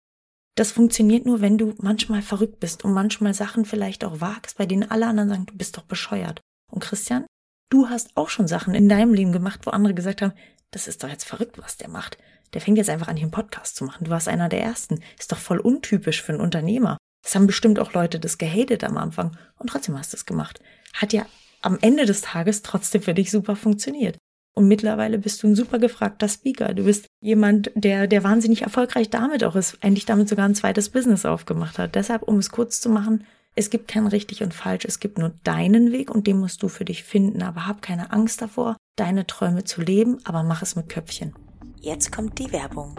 Das 0.58 0.72
funktioniert 0.72 1.24
nur, 1.24 1.40
wenn 1.40 1.56
du 1.56 1.76
manchmal 1.78 2.20
verrückt 2.20 2.58
bist 2.58 2.84
und 2.84 2.92
manchmal 2.92 3.32
Sachen 3.32 3.64
vielleicht 3.64 4.02
auch 4.02 4.20
wagst, 4.20 4.58
bei 4.58 4.66
denen 4.66 4.90
alle 4.90 5.06
anderen 5.06 5.28
sagen, 5.28 5.46
du 5.46 5.54
bist 5.54 5.76
doch 5.76 5.84
bescheuert. 5.84 6.40
Und 6.68 6.82
Christian, 6.82 7.26
du 7.70 7.88
hast 7.88 8.16
auch 8.16 8.28
schon 8.28 8.48
Sachen 8.48 8.74
in 8.74 8.88
deinem 8.88 9.14
Leben 9.14 9.30
gemacht, 9.30 9.60
wo 9.66 9.70
andere 9.70 9.94
gesagt 9.94 10.20
haben, 10.20 10.32
das 10.72 10.88
ist 10.88 11.04
doch 11.04 11.08
jetzt 11.08 11.22
verrückt, 11.22 11.58
was 11.58 11.76
der 11.76 11.88
macht. 11.88 12.18
Der 12.54 12.60
fängt 12.60 12.76
jetzt 12.76 12.90
einfach 12.90 13.06
an, 13.06 13.14
hier 13.14 13.26
einen 13.26 13.30
Podcast 13.30 13.76
zu 13.76 13.84
machen. 13.84 14.02
Du 14.02 14.10
warst 14.10 14.26
einer 14.26 14.48
der 14.48 14.60
ersten. 14.60 15.00
Ist 15.16 15.30
doch 15.30 15.38
voll 15.38 15.60
untypisch 15.60 16.22
für 16.22 16.32
einen 16.32 16.40
Unternehmer. 16.40 16.98
Das 17.22 17.36
haben 17.36 17.46
bestimmt 17.46 17.78
auch 17.78 17.92
Leute 17.92 18.18
das 18.18 18.36
gehatet 18.36 18.82
am 18.82 18.96
Anfang. 18.96 19.36
Und 19.60 19.70
trotzdem 19.70 19.96
hast 19.96 20.12
du 20.12 20.16
es 20.16 20.26
gemacht. 20.26 20.60
Hat 20.92 21.12
ja 21.12 21.24
am 21.62 21.78
Ende 21.82 22.04
des 22.04 22.22
Tages 22.22 22.62
trotzdem 22.62 23.02
für 23.02 23.14
dich 23.14 23.30
super 23.30 23.54
funktioniert. 23.54 24.18
Und 24.58 24.66
mittlerweile 24.66 25.18
bist 25.18 25.40
du 25.40 25.46
ein 25.46 25.54
super 25.54 25.78
gefragter 25.78 26.26
Speaker. 26.26 26.74
Du 26.74 26.82
bist 26.82 27.06
jemand, 27.20 27.70
der, 27.76 28.08
der 28.08 28.24
wahnsinnig 28.24 28.62
erfolgreich 28.62 29.08
damit 29.08 29.44
auch 29.44 29.54
ist, 29.54 29.78
eigentlich 29.84 30.04
damit 30.04 30.28
sogar 30.28 30.46
ein 30.46 30.56
zweites 30.56 30.88
Business 30.88 31.24
aufgemacht 31.24 31.78
hat. 31.78 31.94
Deshalb, 31.94 32.24
um 32.24 32.38
es 32.38 32.50
kurz 32.50 32.80
zu 32.80 32.90
machen, 32.90 33.24
es 33.54 33.70
gibt 33.70 33.86
kein 33.86 34.08
richtig 34.08 34.42
und 34.42 34.52
falsch, 34.52 34.84
es 34.84 34.98
gibt 34.98 35.16
nur 35.16 35.32
deinen 35.44 35.92
Weg 35.92 36.10
und 36.10 36.26
den 36.26 36.40
musst 36.40 36.60
du 36.64 36.68
für 36.68 36.84
dich 36.84 37.04
finden. 37.04 37.40
Aber 37.40 37.68
hab 37.68 37.82
keine 37.82 38.10
Angst 38.10 38.42
davor, 38.42 38.76
deine 38.96 39.28
Träume 39.28 39.62
zu 39.62 39.80
leben, 39.80 40.18
aber 40.24 40.42
mach 40.42 40.60
es 40.60 40.74
mit 40.74 40.88
Köpfchen. 40.88 41.34
Jetzt 41.80 42.10
kommt 42.10 42.40
die 42.40 42.50
Werbung. 42.50 42.98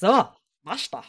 So, 0.00 0.24
basta. 0.62 1.04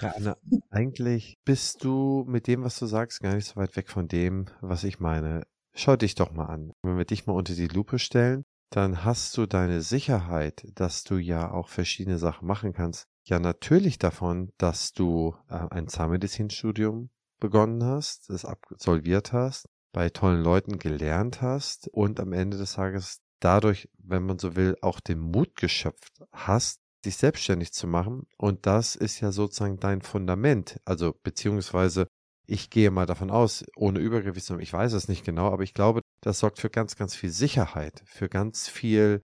Ja, 0.00 0.14
Anna, 0.16 0.36
eigentlich 0.70 1.38
bist 1.44 1.84
du 1.84 2.24
mit 2.26 2.46
dem, 2.46 2.64
was 2.64 2.78
du 2.78 2.86
sagst, 2.86 3.20
gar 3.20 3.34
nicht 3.34 3.44
so 3.44 3.56
weit 3.56 3.76
weg 3.76 3.90
von 3.90 4.08
dem, 4.08 4.46
was 4.62 4.84
ich 4.84 4.98
meine. 4.98 5.42
Schau 5.74 5.96
dich 5.96 6.14
doch 6.14 6.32
mal 6.32 6.46
an. 6.46 6.72
Wenn 6.80 6.96
wir 6.96 7.04
dich 7.04 7.26
mal 7.26 7.34
unter 7.34 7.54
die 7.54 7.68
Lupe 7.68 7.98
stellen, 7.98 8.46
dann 8.70 9.04
hast 9.04 9.36
du 9.36 9.44
deine 9.44 9.82
Sicherheit, 9.82 10.66
dass 10.74 11.04
du 11.04 11.18
ja 11.18 11.50
auch 11.50 11.68
verschiedene 11.68 12.16
Sachen 12.16 12.48
machen 12.48 12.72
kannst, 12.72 13.04
ja 13.24 13.38
natürlich 13.38 13.98
davon, 13.98 14.52
dass 14.56 14.94
du 14.94 15.36
äh, 15.50 15.66
ein 15.68 15.88
Zahnmedizinstudium 15.88 17.10
begonnen 17.40 17.84
hast, 17.84 18.30
es 18.30 18.46
absolviert 18.46 19.34
hast, 19.34 19.66
bei 19.92 20.08
tollen 20.08 20.42
Leuten 20.42 20.78
gelernt 20.78 21.42
hast 21.42 21.88
und 21.88 22.18
am 22.18 22.32
Ende 22.32 22.56
des 22.56 22.72
Tages 22.72 23.20
dadurch, 23.38 23.90
wenn 23.98 24.24
man 24.24 24.38
so 24.38 24.56
will, 24.56 24.78
auch 24.80 25.00
den 25.00 25.18
Mut 25.18 25.56
geschöpft 25.56 26.22
hast, 26.32 26.80
dich 27.04 27.16
selbstständig 27.16 27.72
zu 27.72 27.86
machen. 27.86 28.26
Und 28.36 28.66
das 28.66 28.96
ist 28.96 29.20
ja 29.20 29.32
sozusagen 29.32 29.78
dein 29.78 30.02
Fundament. 30.02 30.80
Also 30.84 31.14
beziehungsweise 31.22 32.06
ich 32.46 32.68
gehe 32.70 32.90
mal 32.90 33.06
davon 33.06 33.30
aus, 33.30 33.64
ohne 33.76 34.00
Übergewicht, 34.00 34.50
ich 34.50 34.72
weiß 34.72 34.92
es 34.92 35.08
nicht 35.08 35.24
genau, 35.24 35.52
aber 35.52 35.62
ich 35.62 35.72
glaube, 35.72 36.00
das 36.20 36.40
sorgt 36.40 36.58
für 36.58 36.68
ganz, 36.68 36.96
ganz 36.96 37.14
viel 37.14 37.30
Sicherheit, 37.30 38.02
für 38.06 38.28
ganz 38.28 38.68
viel 38.68 39.22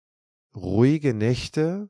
ruhige 0.54 1.12
Nächte. 1.12 1.88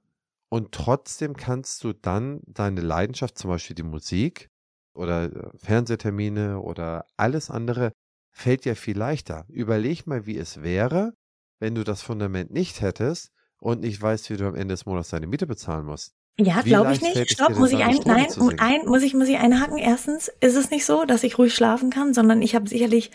Und 0.48 0.72
trotzdem 0.72 1.36
kannst 1.36 1.84
du 1.84 1.92
dann 1.92 2.40
deine 2.46 2.80
Leidenschaft, 2.80 3.36
zum 3.36 3.50
Beispiel 3.50 3.74
die 3.74 3.82
Musik 3.82 4.48
oder 4.94 5.24
äh, 5.24 5.58
Fernsehtermine 5.58 6.60
oder 6.60 7.04
alles 7.16 7.50
andere, 7.50 7.92
fällt 8.32 8.64
dir 8.64 8.76
viel 8.76 8.96
leichter. 8.96 9.44
Überleg 9.48 10.06
mal, 10.06 10.24
wie 10.24 10.38
es 10.38 10.62
wäre, 10.62 11.12
wenn 11.60 11.74
du 11.74 11.84
das 11.84 12.00
Fundament 12.00 12.50
nicht 12.50 12.80
hättest 12.80 13.30
und 13.60 13.80
nicht 13.80 14.00
weißt, 14.00 14.30
wie 14.30 14.36
du 14.36 14.46
am 14.46 14.54
Ende 14.54 14.74
des 14.74 14.86
Monats 14.86 15.10
deine 15.10 15.26
Miete 15.26 15.46
bezahlen 15.46 15.86
musst. 15.86 16.14
Ja, 16.38 16.60
glaube 16.60 16.92
ich 16.92 17.00
nicht. 17.00 17.32
Stopp, 17.32 17.56
muss 17.56 17.72
ich 17.72 17.82
ein, 17.82 17.98
nein, 18.04 18.26
ein, 18.58 18.86
muss 18.86 19.02
ich, 19.02 19.14
muss 19.14 19.28
ich 19.28 19.38
einhaken. 19.38 19.78
Erstens 19.78 20.30
ist 20.40 20.56
es 20.56 20.70
nicht 20.70 20.84
so, 20.84 21.04
dass 21.06 21.24
ich 21.24 21.38
ruhig 21.38 21.54
schlafen 21.54 21.90
kann, 21.90 22.12
sondern 22.12 22.42
ich 22.42 22.54
habe 22.54 22.68
sicherlich 22.68 23.10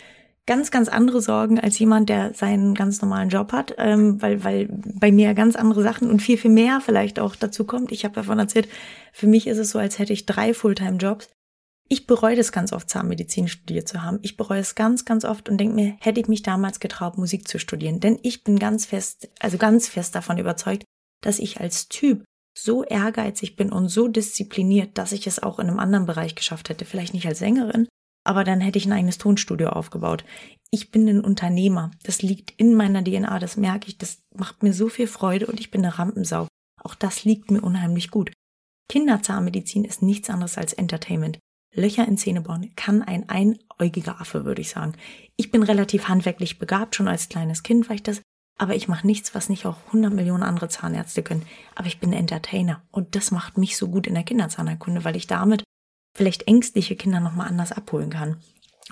ganz, 0.47 0.71
ganz 0.71 0.89
andere 0.89 1.21
Sorgen 1.21 1.59
als 1.59 1.77
jemand, 1.77 2.09
der 2.09 2.33
seinen 2.33 2.73
ganz 2.73 2.99
normalen 3.01 3.29
Job 3.29 3.51
hat, 3.51 3.75
ähm, 3.77 4.19
weil, 4.21 4.43
weil 4.43 4.69
bei 4.71 5.11
mir 5.11 5.35
ganz 5.35 5.55
andere 5.55 5.83
Sachen 5.83 6.09
und 6.09 6.19
viel, 6.19 6.37
viel 6.37 6.49
mehr 6.49 6.81
vielleicht 6.81 7.19
auch 7.19 7.35
dazu 7.35 7.63
kommt. 7.63 7.91
Ich 7.91 8.05
habe 8.05 8.15
davon 8.15 8.39
erzählt, 8.39 8.67
für 9.13 9.27
mich 9.27 9.45
ist 9.45 9.59
es 9.59 9.69
so, 9.69 9.77
als 9.77 9.99
hätte 9.99 10.13
ich 10.13 10.25
drei 10.25 10.55
Fulltime-Jobs 10.55 11.29
ich 11.91 12.07
bereue 12.07 12.37
das 12.37 12.53
ganz 12.53 12.71
oft, 12.71 12.89
Zahnmedizin 12.89 13.49
studiert 13.49 13.85
zu 13.85 14.01
haben. 14.01 14.19
Ich 14.21 14.37
bereue 14.37 14.61
es 14.61 14.75
ganz, 14.75 15.03
ganz 15.03 15.25
oft 15.25 15.49
und 15.49 15.57
denke 15.57 15.75
mir, 15.75 15.97
hätte 15.99 16.21
ich 16.21 16.29
mich 16.29 16.41
damals 16.41 16.79
getraut, 16.79 17.17
Musik 17.17 17.49
zu 17.49 17.59
studieren. 17.59 17.99
Denn 17.99 18.17
ich 18.23 18.45
bin 18.45 18.57
ganz 18.57 18.85
fest, 18.85 19.29
also 19.41 19.57
ganz 19.57 19.89
fest 19.89 20.15
davon 20.15 20.37
überzeugt, 20.37 20.85
dass 21.21 21.37
ich 21.37 21.59
als 21.59 21.89
Typ 21.89 22.23
so 22.57 22.85
ehrgeizig 22.85 23.57
bin 23.57 23.73
und 23.73 23.89
so 23.89 24.07
diszipliniert, 24.07 24.97
dass 24.97 25.11
ich 25.11 25.27
es 25.27 25.43
auch 25.43 25.59
in 25.59 25.67
einem 25.67 25.79
anderen 25.79 26.05
Bereich 26.05 26.35
geschafft 26.35 26.69
hätte. 26.69 26.85
Vielleicht 26.85 27.13
nicht 27.13 27.27
als 27.27 27.39
Sängerin, 27.39 27.89
aber 28.23 28.45
dann 28.45 28.61
hätte 28.61 28.77
ich 28.77 28.85
ein 28.85 28.93
eigenes 28.93 29.17
Tonstudio 29.17 29.71
aufgebaut. 29.71 30.23
Ich 30.69 30.91
bin 30.91 31.09
ein 31.09 31.19
Unternehmer. 31.19 31.91
Das 32.03 32.21
liegt 32.21 32.51
in 32.51 32.73
meiner 32.73 33.03
DNA. 33.03 33.37
Das 33.39 33.57
merke 33.57 33.89
ich. 33.89 33.97
Das 33.97 34.19
macht 34.33 34.63
mir 34.63 34.71
so 34.71 34.87
viel 34.87 35.07
Freude 35.07 35.47
und 35.47 35.59
ich 35.59 35.71
bin 35.71 35.83
eine 35.83 35.99
Rampensau. 35.99 36.47
Auch 36.81 36.95
das 36.95 37.25
liegt 37.25 37.51
mir 37.51 37.59
unheimlich 37.59 38.11
gut. 38.11 38.31
Kinderzahnmedizin 38.87 39.83
ist 39.83 40.01
nichts 40.01 40.29
anderes 40.29 40.57
als 40.57 40.71
Entertainment. 40.71 41.37
Löcher 41.73 42.07
in 42.07 42.17
Zähne 42.17 42.41
bauen 42.41 42.73
kann 42.75 43.01
ein 43.01 43.29
einäugiger 43.29 44.19
Affe, 44.19 44.45
würde 44.45 44.61
ich 44.61 44.69
sagen. 44.69 44.93
Ich 45.37 45.51
bin 45.51 45.63
relativ 45.63 46.07
handwerklich 46.07 46.59
begabt, 46.59 46.95
schon 46.95 47.07
als 47.07 47.29
kleines 47.29 47.63
Kind 47.63 47.87
war 47.87 47.95
ich 47.95 48.03
das, 48.03 48.21
aber 48.57 48.75
ich 48.75 48.87
mache 48.87 49.07
nichts, 49.07 49.33
was 49.33 49.49
nicht 49.49 49.65
auch 49.65 49.77
100 49.87 50.13
Millionen 50.13 50.43
andere 50.43 50.67
Zahnärzte 50.67 51.23
können. 51.23 51.45
Aber 51.75 51.87
ich 51.87 51.99
bin 51.99 52.13
Entertainer 52.13 52.83
und 52.91 53.15
das 53.15 53.31
macht 53.31 53.57
mich 53.57 53.77
so 53.77 53.87
gut 53.87 54.05
in 54.05 54.13
der 54.13 54.23
Kinderzahnerkunde, 54.23 55.05
weil 55.05 55.15
ich 55.15 55.27
damit 55.27 55.63
vielleicht 56.15 56.47
ängstliche 56.47 56.97
Kinder 56.97 57.21
nochmal 57.21 57.47
anders 57.47 57.71
abholen 57.71 58.09
kann. 58.09 58.37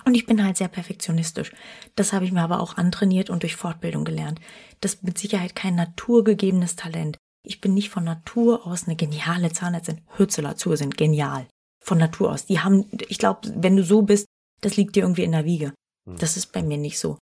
Und 0.06 0.14
ich 0.14 0.24
bin 0.24 0.42
halt 0.42 0.56
sehr 0.56 0.68
perfektionistisch. 0.68 1.52
Das 1.94 2.14
habe 2.14 2.24
ich 2.24 2.32
mir 2.32 2.40
aber 2.40 2.60
auch 2.60 2.78
antrainiert 2.78 3.28
und 3.28 3.42
durch 3.42 3.56
Fortbildung 3.56 4.04
gelernt. 4.04 4.40
Das 4.80 4.94
ist 4.94 5.04
mit 5.04 5.18
Sicherheit 5.18 5.54
kein 5.54 5.74
naturgegebenes 5.74 6.76
Talent. 6.76 7.18
Ich 7.46 7.60
bin 7.60 7.74
nicht 7.74 7.90
von 7.90 8.04
Natur 8.04 8.66
aus 8.66 8.86
eine 8.86 8.96
geniale 8.96 9.52
Zahnärztin. 9.52 10.00
Hürzeler 10.16 10.56
zu 10.56 10.74
sind 10.76 10.96
genial 10.96 11.46
von 11.82 11.98
Natur 11.98 12.32
aus. 12.32 12.46
Die 12.46 12.60
haben, 12.60 12.86
ich 13.08 13.18
glaube, 13.18 13.52
wenn 13.56 13.76
du 13.76 13.82
so 13.82 14.02
bist, 14.02 14.26
das 14.60 14.76
liegt 14.76 14.96
dir 14.96 15.02
irgendwie 15.02 15.24
in 15.24 15.32
der 15.32 15.44
Wiege. 15.44 15.72
Hm. 16.06 16.16
Das 16.18 16.36
ist 16.36 16.52
bei 16.52 16.62
mir 16.62 16.78
nicht 16.78 16.98
so. 16.98 17.18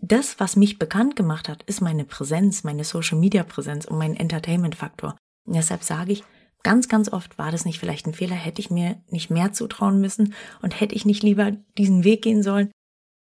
Das, 0.00 0.40
was 0.40 0.56
mich 0.56 0.78
bekannt 0.78 1.16
gemacht 1.16 1.48
hat, 1.48 1.62
ist 1.64 1.80
meine 1.80 2.04
Präsenz, 2.04 2.64
meine 2.64 2.84
Social 2.84 3.18
Media 3.18 3.44
Präsenz 3.44 3.84
und 3.84 3.98
mein 3.98 4.16
Entertainment 4.16 4.74
Faktor. 4.74 5.16
Und 5.46 5.54
deshalb 5.54 5.84
sage 5.84 6.12
ich, 6.12 6.24
ganz, 6.62 6.88
ganz 6.88 7.12
oft 7.12 7.38
war 7.38 7.52
das 7.52 7.64
nicht 7.64 7.78
vielleicht 7.78 8.06
ein 8.06 8.14
Fehler, 8.14 8.34
hätte 8.34 8.60
ich 8.60 8.70
mir 8.70 9.00
nicht 9.08 9.30
mehr 9.30 9.52
zutrauen 9.52 10.00
müssen 10.00 10.34
und 10.62 10.80
hätte 10.80 10.94
ich 10.94 11.04
nicht 11.04 11.22
lieber 11.22 11.52
diesen 11.78 12.02
Weg 12.02 12.22
gehen 12.22 12.42
sollen. 12.42 12.70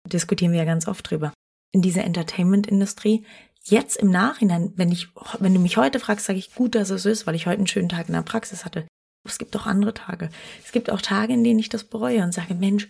Diskutieren 0.07 0.51
wir 0.51 0.59
ja 0.59 0.65
ganz 0.65 0.87
oft 0.87 1.09
drüber. 1.09 1.33
In 1.71 1.81
dieser 1.81 2.03
Entertainment-Industrie, 2.03 3.25
jetzt 3.63 3.97
im 3.97 4.11
Nachhinein, 4.11 4.73
wenn 4.75 4.91
ich, 4.91 5.09
wenn 5.39 5.53
du 5.53 5.59
mich 5.59 5.77
heute 5.77 5.99
fragst, 5.99 6.25
sage 6.25 6.39
ich 6.39 6.53
gut, 6.53 6.75
dass 6.75 6.89
es 6.89 7.05
ist, 7.05 7.25
weil 7.25 7.35
ich 7.35 7.47
heute 7.47 7.57
einen 7.57 7.67
schönen 7.67 7.89
Tag 7.89 8.07
in 8.07 8.13
der 8.13 8.21
Praxis 8.21 8.65
hatte. 8.65 8.85
Es 9.29 9.37
gibt 9.37 9.55
auch 9.55 9.65
andere 9.65 9.93
Tage. 9.93 10.29
Es 10.63 10.71
gibt 10.71 10.89
auch 10.89 11.01
Tage, 11.01 11.33
in 11.33 11.43
denen 11.43 11.59
ich 11.59 11.69
das 11.69 11.83
bereue 11.83 12.23
und 12.23 12.33
sage, 12.33 12.55
Mensch, 12.55 12.87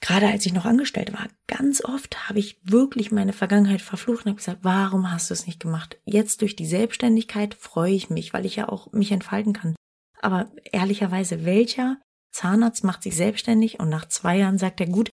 gerade 0.00 0.26
als 0.26 0.44
ich 0.44 0.52
noch 0.52 0.64
angestellt 0.64 1.12
war, 1.12 1.28
ganz 1.46 1.84
oft 1.84 2.28
habe 2.28 2.38
ich 2.38 2.58
wirklich 2.64 3.12
meine 3.12 3.32
Vergangenheit 3.32 3.82
verflucht 3.82 4.24
und 4.24 4.30
habe 4.30 4.36
gesagt, 4.36 4.60
warum 4.62 5.10
hast 5.10 5.30
du 5.30 5.34
es 5.34 5.46
nicht 5.46 5.60
gemacht? 5.60 5.98
Jetzt 6.04 6.42
durch 6.42 6.56
die 6.56 6.66
Selbstständigkeit 6.66 7.54
freue 7.54 7.92
ich 7.92 8.10
mich, 8.10 8.32
weil 8.32 8.44
ich 8.44 8.56
ja 8.56 8.68
auch 8.68 8.92
mich 8.92 9.12
entfalten 9.12 9.52
kann. 9.52 9.76
Aber 10.20 10.50
ehrlicherweise, 10.72 11.44
welcher 11.44 11.98
Zahnarzt 12.32 12.84
macht 12.84 13.02
sich 13.02 13.16
selbstständig 13.16 13.80
und 13.80 13.88
nach 13.88 14.06
zwei 14.08 14.38
Jahren 14.38 14.58
sagt 14.58 14.80
er, 14.80 14.86
gut, 14.86 15.10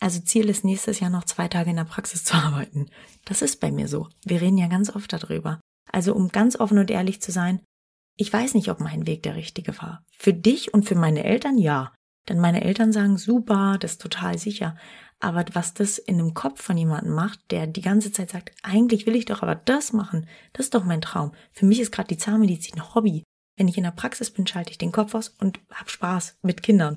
also 0.00 0.20
Ziel 0.20 0.48
ist 0.48 0.64
nächstes 0.64 1.00
Jahr 1.00 1.10
noch 1.10 1.24
zwei 1.24 1.48
Tage 1.48 1.70
in 1.70 1.76
der 1.76 1.84
Praxis 1.84 2.24
zu 2.24 2.34
arbeiten. 2.36 2.86
Das 3.24 3.42
ist 3.42 3.60
bei 3.60 3.70
mir 3.70 3.88
so. 3.88 4.08
Wir 4.24 4.40
reden 4.40 4.58
ja 4.58 4.68
ganz 4.68 4.94
oft 4.94 5.12
darüber. 5.12 5.60
Also 5.90 6.14
um 6.14 6.28
ganz 6.28 6.56
offen 6.56 6.78
und 6.78 6.90
ehrlich 6.90 7.22
zu 7.22 7.32
sein, 7.32 7.60
ich 8.18 8.32
weiß 8.32 8.54
nicht, 8.54 8.68
ob 8.68 8.80
mein 8.80 9.06
Weg 9.06 9.22
der 9.22 9.36
richtige 9.36 9.78
war. 9.78 10.04
Für 10.10 10.34
dich 10.34 10.74
und 10.74 10.84
für 10.84 10.96
meine 10.96 11.24
Eltern 11.24 11.56
ja. 11.56 11.94
Denn 12.28 12.40
meine 12.40 12.62
Eltern 12.62 12.92
sagen, 12.92 13.16
super, 13.16 13.78
das 13.78 13.92
ist 13.92 14.02
total 14.02 14.36
sicher. 14.36 14.76
Aber 15.20 15.44
was 15.52 15.72
das 15.72 15.98
in 15.98 16.18
einem 16.18 16.34
Kopf 16.34 16.60
von 16.60 16.76
jemandem 16.76 17.14
macht, 17.14 17.38
der 17.50 17.68
die 17.68 17.80
ganze 17.80 18.12
Zeit 18.12 18.30
sagt, 18.30 18.52
eigentlich 18.62 19.06
will 19.06 19.14
ich 19.14 19.24
doch 19.24 19.42
aber 19.42 19.54
das 19.54 19.92
machen, 19.92 20.28
das 20.52 20.66
ist 20.66 20.74
doch 20.74 20.84
mein 20.84 21.00
Traum. 21.00 21.32
Für 21.52 21.64
mich 21.64 21.80
ist 21.80 21.92
gerade 21.92 22.08
die 22.08 22.18
Zahnmedizin 22.18 22.94
Hobby. 22.94 23.22
Wenn 23.56 23.68
ich 23.68 23.78
in 23.78 23.84
der 23.84 23.92
Praxis 23.92 24.30
bin, 24.32 24.46
schalte 24.46 24.72
ich 24.72 24.78
den 24.78 24.92
Kopf 24.92 25.14
aus 25.14 25.28
und 25.28 25.60
hab 25.70 25.88
Spaß 25.88 26.38
mit 26.42 26.62
Kindern. 26.62 26.96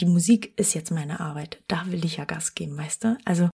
Die 0.00 0.06
Musik 0.06 0.58
ist 0.58 0.74
jetzt 0.74 0.90
meine 0.90 1.20
Arbeit. 1.20 1.62
Da 1.68 1.86
will 1.86 2.04
ich 2.04 2.16
ja 2.16 2.24
Gas 2.24 2.54
geben, 2.54 2.76
weißt 2.76 3.04
du? 3.04 3.18
Also 3.24 3.50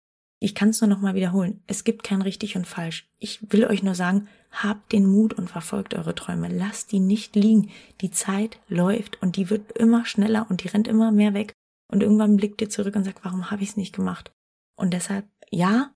ich 0.43 0.55
kann 0.55 0.69
es 0.69 0.81
nur 0.81 0.89
noch 0.89 1.01
mal 1.01 1.13
wiederholen. 1.13 1.61
Es 1.67 1.83
gibt 1.83 2.03
kein 2.03 2.23
richtig 2.23 2.55
und 2.55 2.65
falsch. 2.65 3.07
Ich 3.19 3.51
will 3.51 3.63
euch 3.63 3.83
nur 3.83 3.93
sagen, 3.93 4.27
habt 4.49 4.91
den 4.91 5.05
Mut 5.05 5.33
und 5.35 5.51
verfolgt 5.51 5.93
eure 5.93 6.15
Träume. 6.15 6.47
Lasst 6.47 6.91
die 6.91 6.99
nicht 6.99 7.35
liegen. 7.35 7.69
Die 8.01 8.09
Zeit 8.09 8.59
läuft 8.67 9.21
und 9.21 9.35
die 9.35 9.51
wird 9.51 9.71
immer 9.73 10.03
schneller 10.03 10.47
und 10.49 10.63
die 10.63 10.67
rennt 10.67 10.87
immer 10.87 11.11
mehr 11.11 11.35
weg. 11.35 11.53
Und 11.91 12.01
irgendwann 12.01 12.37
blickt 12.37 12.59
ihr 12.59 12.71
zurück 12.71 12.95
und 12.95 13.03
sagt, 13.03 13.23
warum 13.23 13.51
habe 13.51 13.61
ich 13.61 13.69
es 13.69 13.77
nicht 13.77 13.93
gemacht? 13.93 14.31
Und 14.75 14.95
deshalb, 14.95 15.27
ja, 15.51 15.93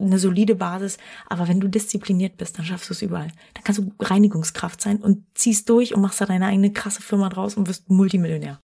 eine 0.00 0.20
solide 0.20 0.54
Basis, 0.54 0.98
aber 1.26 1.48
wenn 1.48 1.58
du 1.58 1.68
diszipliniert 1.68 2.36
bist, 2.36 2.56
dann 2.56 2.66
schaffst 2.66 2.88
du 2.90 2.94
es 2.94 3.02
überall. 3.02 3.32
Dann 3.54 3.64
kannst 3.64 3.80
du 3.80 3.92
Reinigungskraft 3.98 4.80
sein 4.80 4.98
und 4.98 5.26
ziehst 5.34 5.68
durch 5.68 5.94
und 5.94 6.00
machst 6.00 6.20
da 6.20 6.26
deine 6.26 6.46
eigene 6.46 6.72
krasse 6.72 7.02
Firma 7.02 7.28
draus 7.28 7.56
und 7.56 7.66
wirst 7.66 7.90
Multimillionär. 7.90 8.60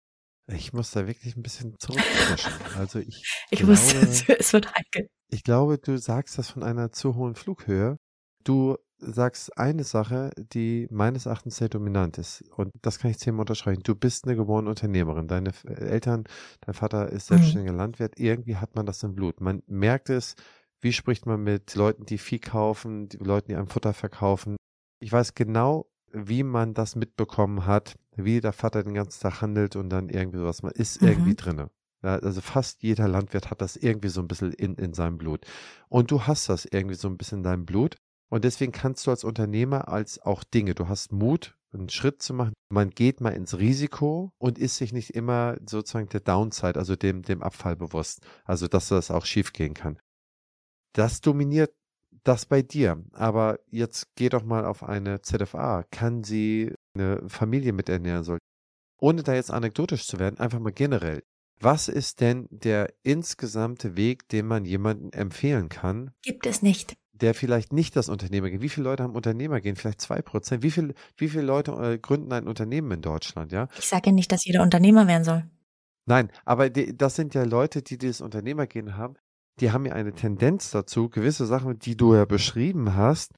Ich 0.54 0.72
muss 0.72 0.90
da 0.90 1.06
wirklich 1.06 1.36
ein 1.36 1.42
bisschen 1.42 1.78
zurückfischen. 1.78 2.52
Also 2.76 2.98
ich, 2.98 3.24
ich 3.50 3.58
glaube, 3.60 3.72
wusste, 3.72 3.98
es 4.38 4.52
wird 4.52 4.72
heikel. 4.74 5.08
Ich 5.28 5.44
glaube, 5.44 5.78
du 5.78 5.96
sagst 5.98 6.38
das 6.38 6.50
von 6.50 6.62
einer 6.62 6.90
zu 6.92 7.14
hohen 7.14 7.34
Flughöhe. 7.34 7.96
Du 8.44 8.76
sagst 8.98 9.56
eine 9.56 9.84
Sache, 9.84 10.30
die 10.36 10.86
meines 10.90 11.26
Erachtens 11.26 11.56
sehr 11.56 11.68
dominant 11.68 12.18
ist. 12.18 12.42
Und 12.56 12.72
das 12.82 12.98
kann 12.98 13.10
ich 13.10 13.18
zehnmal 13.18 13.42
unterstreichen. 13.42 13.82
Du 13.82 13.94
bist 13.94 14.26
eine 14.26 14.36
geborene 14.36 14.68
Unternehmerin. 14.68 15.28
Deine 15.28 15.52
Eltern, 15.64 16.24
dein 16.60 16.74
Vater 16.74 17.08
ist 17.08 17.30
mhm. 17.30 17.36
selbstständiger 17.36 17.72
mhm. 17.72 17.78
Landwirt. 17.78 18.18
Irgendwie 18.18 18.56
hat 18.56 18.74
man 18.74 18.86
das 18.86 19.02
im 19.02 19.14
Blut. 19.14 19.40
Man 19.40 19.62
merkt 19.66 20.10
es, 20.10 20.34
wie 20.80 20.92
spricht 20.92 21.26
man 21.26 21.42
mit 21.42 21.74
Leuten, 21.74 22.06
die 22.06 22.18
Vieh 22.18 22.38
kaufen, 22.38 23.08
die 23.08 23.18
Leuten, 23.18 23.48
die 23.48 23.56
einem 23.56 23.68
Futter 23.68 23.92
verkaufen. 23.92 24.56
Ich 25.00 25.12
weiß 25.12 25.34
genau, 25.34 25.89
wie 26.12 26.42
man 26.42 26.74
das 26.74 26.96
mitbekommen 26.96 27.66
hat, 27.66 27.96
wie 28.16 28.40
der 28.40 28.52
Vater 28.52 28.82
den 28.82 28.94
ganzen 28.94 29.20
Tag 29.20 29.40
handelt 29.40 29.76
und 29.76 29.90
dann 29.90 30.08
irgendwie 30.08 30.38
sowas, 30.38 30.62
man 30.62 30.72
ist 30.72 31.02
irgendwie 31.02 31.30
Mhm. 31.30 31.36
drinne. 31.36 31.70
Ja, 32.02 32.16
also 32.16 32.40
fast 32.40 32.82
jeder 32.82 33.08
Landwirt 33.08 33.50
hat 33.50 33.60
das 33.60 33.76
irgendwie 33.76 34.08
so 34.08 34.20
ein 34.22 34.28
bisschen 34.28 34.52
in, 34.52 34.74
in 34.76 34.94
seinem 34.94 35.18
Blut. 35.18 35.44
Und 35.88 36.10
du 36.10 36.22
hast 36.26 36.48
das 36.48 36.64
irgendwie 36.64 36.94
so 36.94 37.08
ein 37.08 37.18
bisschen 37.18 37.38
in 37.38 37.44
deinem 37.44 37.66
Blut. 37.66 37.96
Und 38.30 38.44
deswegen 38.44 38.72
kannst 38.72 39.06
du 39.06 39.10
als 39.10 39.24
Unternehmer 39.24 39.88
als 39.88 40.20
auch 40.22 40.44
Dinge, 40.44 40.74
du 40.74 40.88
hast 40.88 41.12
Mut, 41.12 41.56
einen 41.72 41.88
Schritt 41.88 42.22
zu 42.22 42.32
machen. 42.32 42.54
Man 42.68 42.90
geht 42.90 43.20
mal 43.20 43.30
ins 43.30 43.58
Risiko 43.58 44.32
und 44.38 44.58
ist 44.58 44.76
sich 44.76 44.92
nicht 44.92 45.10
immer 45.10 45.56
sozusagen 45.68 46.08
der 46.08 46.20
Downside, 46.20 46.78
also 46.78 46.96
dem, 46.96 47.22
dem 47.22 47.42
Abfall 47.42 47.76
bewusst. 47.76 48.26
Also, 48.44 48.66
dass 48.66 48.88
das 48.88 49.10
auch 49.10 49.26
schief 49.26 49.52
gehen 49.52 49.74
kann. 49.74 49.98
Das 50.94 51.20
dominiert 51.20 51.72
das 52.24 52.46
bei 52.46 52.62
dir. 52.62 53.02
Aber 53.12 53.58
jetzt 53.70 54.14
geh 54.16 54.28
doch 54.28 54.44
mal 54.44 54.64
auf 54.64 54.82
eine 54.82 55.22
ZFA. 55.22 55.84
Kann 55.90 56.24
sie 56.24 56.72
eine 56.94 57.22
Familie 57.28 57.72
mit 57.72 57.88
ernähren 57.88 58.24
soll? 58.24 58.38
Ohne 58.98 59.22
da 59.22 59.34
jetzt 59.34 59.50
anekdotisch 59.50 60.06
zu 60.06 60.18
werden, 60.18 60.38
einfach 60.38 60.58
mal 60.58 60.72
generell. 60.72 61.22
Was 61.58 61.88
ist 61.88 62.20
denn 62.20 62.46
der 62.50 62.92
insgesamte 63.02 63.96
Weg, 63.96 64.28
den 64.28 64.46
man 64.46 64.64
jemandem 64.64 65.10
empfehlen 65.12 65.68
kann, 65.68 66.10
Gibt 66.22 66.46
es 66.46 66.62
nicht. 66.62 66.96
der 67.12 67.34
vielleicht 67.34 67.72
nicht 67.72 67.96
das 67.96 68.08
Unternehmer 68.08 68.48
geht? 68.50 68.62
Wie 68.62 68.68
viele 68.70 68.84
Leute 68.84 69.02
haben 69.02 69.14
Unternehmer 69.14 69.60
gehen? 69.60 69.76
Vielleicht 69.76 70.00
zwei 70.00 70.22
Prozent. 70.22 70.62
Wie 70.62 70.70
viel, 70.70 70.94
wie 71.18 71.28
viele 71.28 71.44
Leute 71.44 71.72
äh, 71.72 71.98
gründen 71.98 72.32
ein 72.32 72.46
Unternehmen 72.48 72.90
in 72.92 73.02
Deutschland? 73.02 73.52
Ja, 73.52 73.68
Ich 73.78 73.86
sage 73.88 74.06
ja 74.06 74.12
nicht, 74.12 74.32
dass 74.32 74.44
jeder 74.44 74.62
Unternehmer 74.62 75.06
werden 75.06 75.24
soll. 75.24 75.44
Nein, 76.06 76.30
aber 76.46 76.70
die, 76.70 76.96
das 76.96 77.14
sind 77.14 77.34
ja 77.34 77.44
Leute, 77.44 77.82
die 77.82 77.98
dieses 77.98 78.20
Unternehmergehen 78.22 78.96
haben, 78.96 79.14
die 79.60 79.72
haben 79.72 79.86
ja 79.86 79.92
eine 79.92 80.12
Tendenz 80.12 80.70
dazu, 80.70 81.08
gewisse 81.08 81.46
Sachen, 81.46 81.78
die 81.78 81.96
du 81.96 82.14
ja 82.14 82.24
beschrieben 82.24 82.94
hast, 82.94 83.32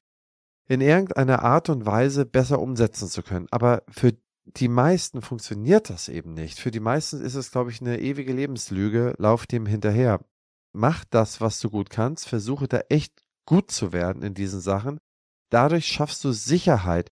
in 0.67 0.81
irgendeiner 0.81 1.43
Art 1.43 1.69
und 1.69 1.85
Weise 1.85 2.25
besser 2.25 2.59
umsetzen 2.59 3.07
zu 3.07 3.21
können. 3.21 3.47
Aber 3.51 3.83
für 3.89 4.13
die 4.45 4.67
meisten 4.67 5.21
funktioniert 5.21 5.89
das 5.89 6.09
eben 6.09 6.33
nicht. 6.33 6.59
Für 6.59 6.71
die 6.71 6.79
meisten 6.79 7.21
ist 7.21 7.35
es, 7.35 7.51
glaube 7.51 7.71
ich, 7.71 7.81
eine 7.81 7.99
ewige 7.99 8.33
Lebenslüge. 8.33 9.13
Lauf 9.17 9.45
dem 9.45 9.65
hinterher. 9.65 10.19
Mach 10.73 11.05
das, 11.05 11.41
was 11.41 11.59
du 11.59 11.69
gut 11.69 11.89
kannst. 11.89 12.27
Versuche 12.27 12.67
da 12.67 12.81
echt 12.89 13.13
gut 13.45 13.71
zu 13.71 13.93
werden 13.93 14.21
in 14.21 14.33
diesen 14.33 14.61
Sachen. 14.61 14.99
Dadurch 15.49 15.85
schaffst 15.85 16.23
du 16.23 16.31
Sicherheit. 16.31 17.09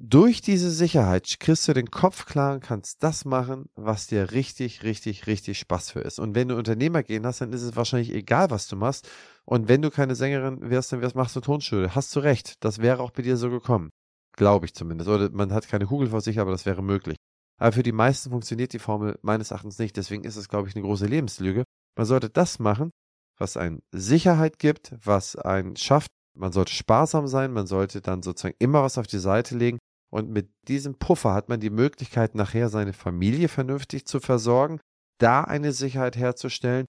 Durch 0.00 0.40
diese 0.40 0.70
Sicherheit 0.70 1.40
kriegst 1.40 1.66
du 1.66 1.72
den 1.72 1.90
Kopf 1.90 2.24
klar 2.24 2.54
und 2.54 2.60
kannst 2.60 3.02
das 3.02 3.24
machen, 3.24 3.68
was 3.74 4.06
dir 4.06 4.30
richtig, 4.30 4.84
richtig, 4.84 5.26
richtig 5.26 5.58
Spaß 5.58 5.90
für 5.90 6.00
ist. 6.00 6.20
Und 6.20 6.36
wenn 6.36 6.46
du 6.46 6.56
Unternehmer 6.56 7.02
gehen 7.02 7.26
hast, 7.26 7.40
dann 7.40 7.52
ist 7.52 7.62
es 7.62 7.74
wahrscheinlich 7.74 8.12
egal, 8.12 8.50
was 8.50 8.68
du 8.68 8.76
machst. 8.76 9.10
Und 9.44 9.66
wenn 9.66 9.82
du 9.82 9.90
keine 9.90 10.14
Sängerin 10.14 10.70
wirst, 10.70 10.92
dann 10.92 11.00
wirst, 11.00 11.16
machst 11.16 11.34
du 11.34 11.40
Tonstudio. 11.40 11.96
Hast 11.96 12.14
du 12.14 12.20
recht. 12.20 12.54
Das 12.60 12.78
wäre 12.78 13.00
auch 13.02 13.10
bei 13.10 13.22
dir 13.22 13.36
so 13.36 13.50
gekommen. 13.50 13.90
Glaube 14.36 14.66
ich 14.66 14.74
zumindest. 14.74 15.10
Oder 15.10 15.30
man 15.30 15.52
hat 15.52 15.66
keine 15.66 15.86
Kugel 15.86 16.10
vor 16.10 16.20
sich, 16.20 16.38
aber 16.38 16.52
das 16.52 16.64
wäre 16.64 16.80
möglich. 16.80 17.16
Aber 17.58 17.72
für 17.72 17.82
die 17.82 17.90
meisten 17.90 18.30
funktioniert 18.30 18.72
die 18.72 18.78
Formel 18.78 19.18
meines 19.22 19.50
Erachtens 19.50 19.80
nicht. 19.80 19.96
Deswegen 19.96 20.22
ist 20.22 20.36
es, 20.36 20.48
glaube 20.48 20.68
ich, 20.68 20.76
eine 20.76 20.84
große 20.84 21.06
Lebenslüge. 21.06 21.64
Man 21.96 22.06
sollte 22.06 22.30
das 22.30 22.60
machen, 22.60 22.90
was 23.36 23.56
einen 23.56 23.80
Sicherheit 23.90 24.60
gibt, 24.60 24.94
was 25.02 25.34
einen 25.34 25.74
schafft. 25.74 26.12
Man 26.36 26.52
sollte 26.52 26.72
sparsam 26.72 27.26
sein. 27.26 27.52
Man 27.52 27.66
sollte 27.66 28.00
dann 28.00 28.22
sozusagen 28.22 28.54
immer 28.60 28.84
was 28.84 28.96
auf 28.96 29.08
die 29.08 29.18
Seite 29.18 29.56
legen. 29.56 29.78
Und 30.10 30.30
mit 30.30 30.50
diesem 30.68 30.98
Puffer 30.98 31.34
hat 31.34 31.48
man 31.48 31.60
die 31.60 31.70
Möglichkeit, 31.70 32.34
nachher 32.34 32.68
seine 32.68 32.92
Familie 32.92 33.48
vernünftig 33.48 34.06
zu 34.06 34.20
versorgen, 34.20 34.80
da 35.18 35.42
eine 35.42 35.72
Sicherheit 35.72 36.16
herzustellen. 36.16 36.86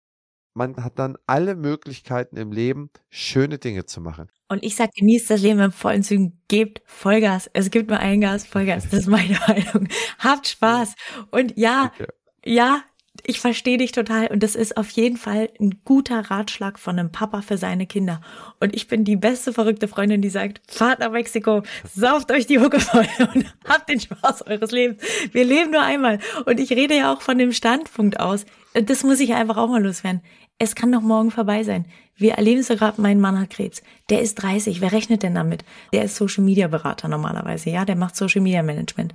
Man 0.55 0.83
hat 0.83 0.97
dann 0.99 1.17
alle 1.27 1.55
Möglichkeiten 1.55 2.37
im 2.37 2.51
Leben, 2.51 2.89
schöne 3.09 3.59
Dinge 3.59 3.85
zu 3.85 4.01
machen. 4.01 4.29
Und 4.49 4.63
ich 4.63 4.75
sag, 4.75 4.91
genießt 4.93 5.29
das 5.29 5.41
Leben 5.41 5.59
in 5.59 5.71
vollen 5.71 6.01
Zügen, 6.03 6.41
gebt 6.47 6.81
Vollgas. 6.85 7.49
Es 7.53 7.69
gibt 7.69 7.89
nur 7.89 7.99
ein 7.99 8.21
Gas, 8.21 8.45
Vollgas. 8.47 8.89
Das 8.89 9.01
ist 9.01 9.07
meine 9.07 9.37
Meinung. 9.47 9.87
Habt 10.17 10.47
Spaß. 10.47 10.95
Und 11.31 11.55
ja, 11.57 11.91
Okay. 11.93 12.07
ja, 12.45 12.83
ich 13.25 13.39
verstehe 13.39 13.77
dich 13.77 13.91
total. 13.91 14.27
Und 14.27 14.43
das 14.43 14.55
ist 14.55 14.77
auf 14.77 14.89
jeden 14.91 15.17
Fall 15.17 15.49
ein 15.59 15.81
guter 15.85 16.31
Ratschlag 16.31 16.79
von 16.79 16.97
einem 16.97 17.11
Papa 17.11 17.41
für 17.41 17.57
seine 17.57 17.87
Kinder. 17.87 18.21
Und 18.59 18.75
ich 18.75 18.87
bin 18.87 19.03
die 19.03 19.15
beste 19.15 19.53
verrückte 19.53 19.87
Freundin, 19.87 20.21
die 20.21 20.29
sagt, 20.29 20.61
fahrt 20.67 20.99
nach 20.99 21.11
Mexiko, 21.11 21.63
sauft 21.93 22.31
euch 22.31 22.47
die 22.47 22.59
Hucke 22.59 22.79
voll 22.79 23.07
und 23.33 23.45
habt 23.67 23.89
den 23.89 23.99
Spaß 23.99 24.47
eures 24.47 24.71
Lebens. 24.71 25.01
Wir 25.31 25.45
leben 25.45 25.71
nur 25.71 25.81
einmal. 25.81 26.19
Und 26.45 26.59
ich 26.59 26.71
rede 26.71 26.95
ja 26.95 27.13
auch 27.13 27.21
von 27.21 27.37
dem 27.37 27.51
Standpunkt 27.51 28.19
aus. 28.19 28.45
Das 28.73 29.03
muss 29.03 29.19
ich 29.19 29.33
einfach 29.33 29.57
auch 29.57 29.69
mal 29.69 29.83
loswerden. 29.83 30.21
Es 30.57 30.75
kann 30.75 30.91
doch 30.91 31.01
morgen 31.01 31.31
vorbei 31.31 31.63
sein. 31.63 31.85
Wir 32.15 32.33
erleben 32.33 32.59
es 32.59 32.67
ja 32.67 32.75
gerade, 32.75 33.01
mein 33.01 33.21
Mann 33.21 33.39
hat 33.39 33.49
Krebs. 33.49 33.81
Der 34.09 34.21
ist 34.21 34.35
30. 34.35 34.81
Wer 34.81 34.91
rechnet 34.91 35.23
denn 35.23 35.35
damit? 35.35 35.63
Der 35.93 36.03
ist 36.03 36.17
Social 36.17 36.43
Media 36.43 36.67
Berater 36.67 37.07
normalerweise. 37.07 37.69
Ja, 37.69 37.85
der 37.85 37.95
macht 37.95 38.17
Social 38.17 38.41
Media 38.41 38.61
Management. 38.61 39.13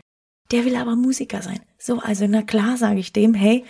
Der 0.51 0.65
will 0.65 0.77
aber 0.77 0.95
Musiker 0.95 1.43
sein. 1.43 1.61
So, 1.79 2.01
also 2.01 2.27
na 2.27 2.43
klar 2.43 2.77
sage 2.77 3.01
ich 3.01 3.13
dem, 3.13 3.35
hey, 3.35 3.65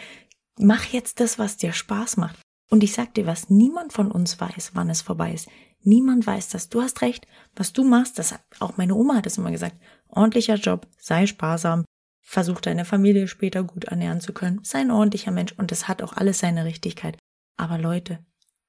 mach 0.58 0.84
jetzt 0.86 1.20
das, 1.20 1.38
was 1.38 1.56
dir 1.56 1.72
Spaß 1.72 2.16
macht. 2.16 2.38
Und 2.70 2.82
ich 2.82 2.92
sag 2.92 3.14
dir 3.14 3.26
was, 3.26 3.50
niemand 3.50 3.92
von 3.92 4.10
uns 4.10 4.40
weiß, 4.40 4.72
wann 4.74 4.90
es 4.90 5.02
vorbei 5.02 5.32
ist. 5.32 5.48
Niemand 5.82 6.26
weiß 6.26 6.48
das. 6.48 6.70
Du 6.70 6.80
hast 6.80 7.02
recht. 7.02 7.26
Was 7.54 7.72
du 7.72 7.84
machst, 7.84 8.18
das 8.18 8.34
auch 8.58 8.76
meine 8.76 8.94
Oma 8.94 9.16
hat 9.16 9.26
es 9.26 9.38
immer 9.38 9.50
gesagt. 9.50 9.76
Ordentlicher 10.08 10.56
Job, 10.56 10.86
sei 10.98 11.26
sparsam, 11.26 11.84
versuch 12.22 12.60
deine 12.60 12.84
Familie 12.84 13.28
später 13.28 13.62
gut 13.62 13.84
ernähren 13.84 14.20
zu 14.20 14.32
können, 14.32 14.60
sei 14.62 14.80
ein 14.80 14.90
ordentlicher 14.90 15.30
Mensch 15.30 15.52
und 15.52 15.70
es 15.72 15.88
hat 15.88 16.02
auch 16.02 16.14
alles 16.14 16.38
seine 16.38 16.64
Richtigkeit. 16.64 17.18
Aber 17.56 17.78
Leute, 17.78 18.24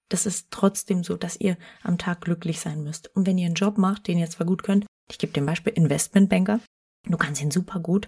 das 0.09 0.25
ist 0.25 0.51
trotzdem 0.51 1.03
so, 1.03 1.15
dass 1.15 1.39
ihr 1.39 1.57
am 1.81 1.97
Tag 1.97 2.21
glücklich 2.21 2.59
sein 2.59 2.83
müsst. 2.83 3.15
Und 3.15 3.25
wenn 3.25 3.37
ihr 3.37 3.47
einen 3.47 3.55
Job 3.55 3.77
macht, 3.77 4.07
den 4.07 4.19
ihr 4.19 4.29
zwar 4.29 4.45
gut 4.45 4.63
könnt, 4.63 4.85
ich 5.09 5.17
gebe 5.17 5.33
dem 5.33 5.45
Beispiel 5.45 5.73
Investmentbanker, 5.73 6.59
du 7.05 7.17
kannst 7.17 7.41
ihn 7.41 7.51
super 7.51 7.79
gut, 7.79 8.07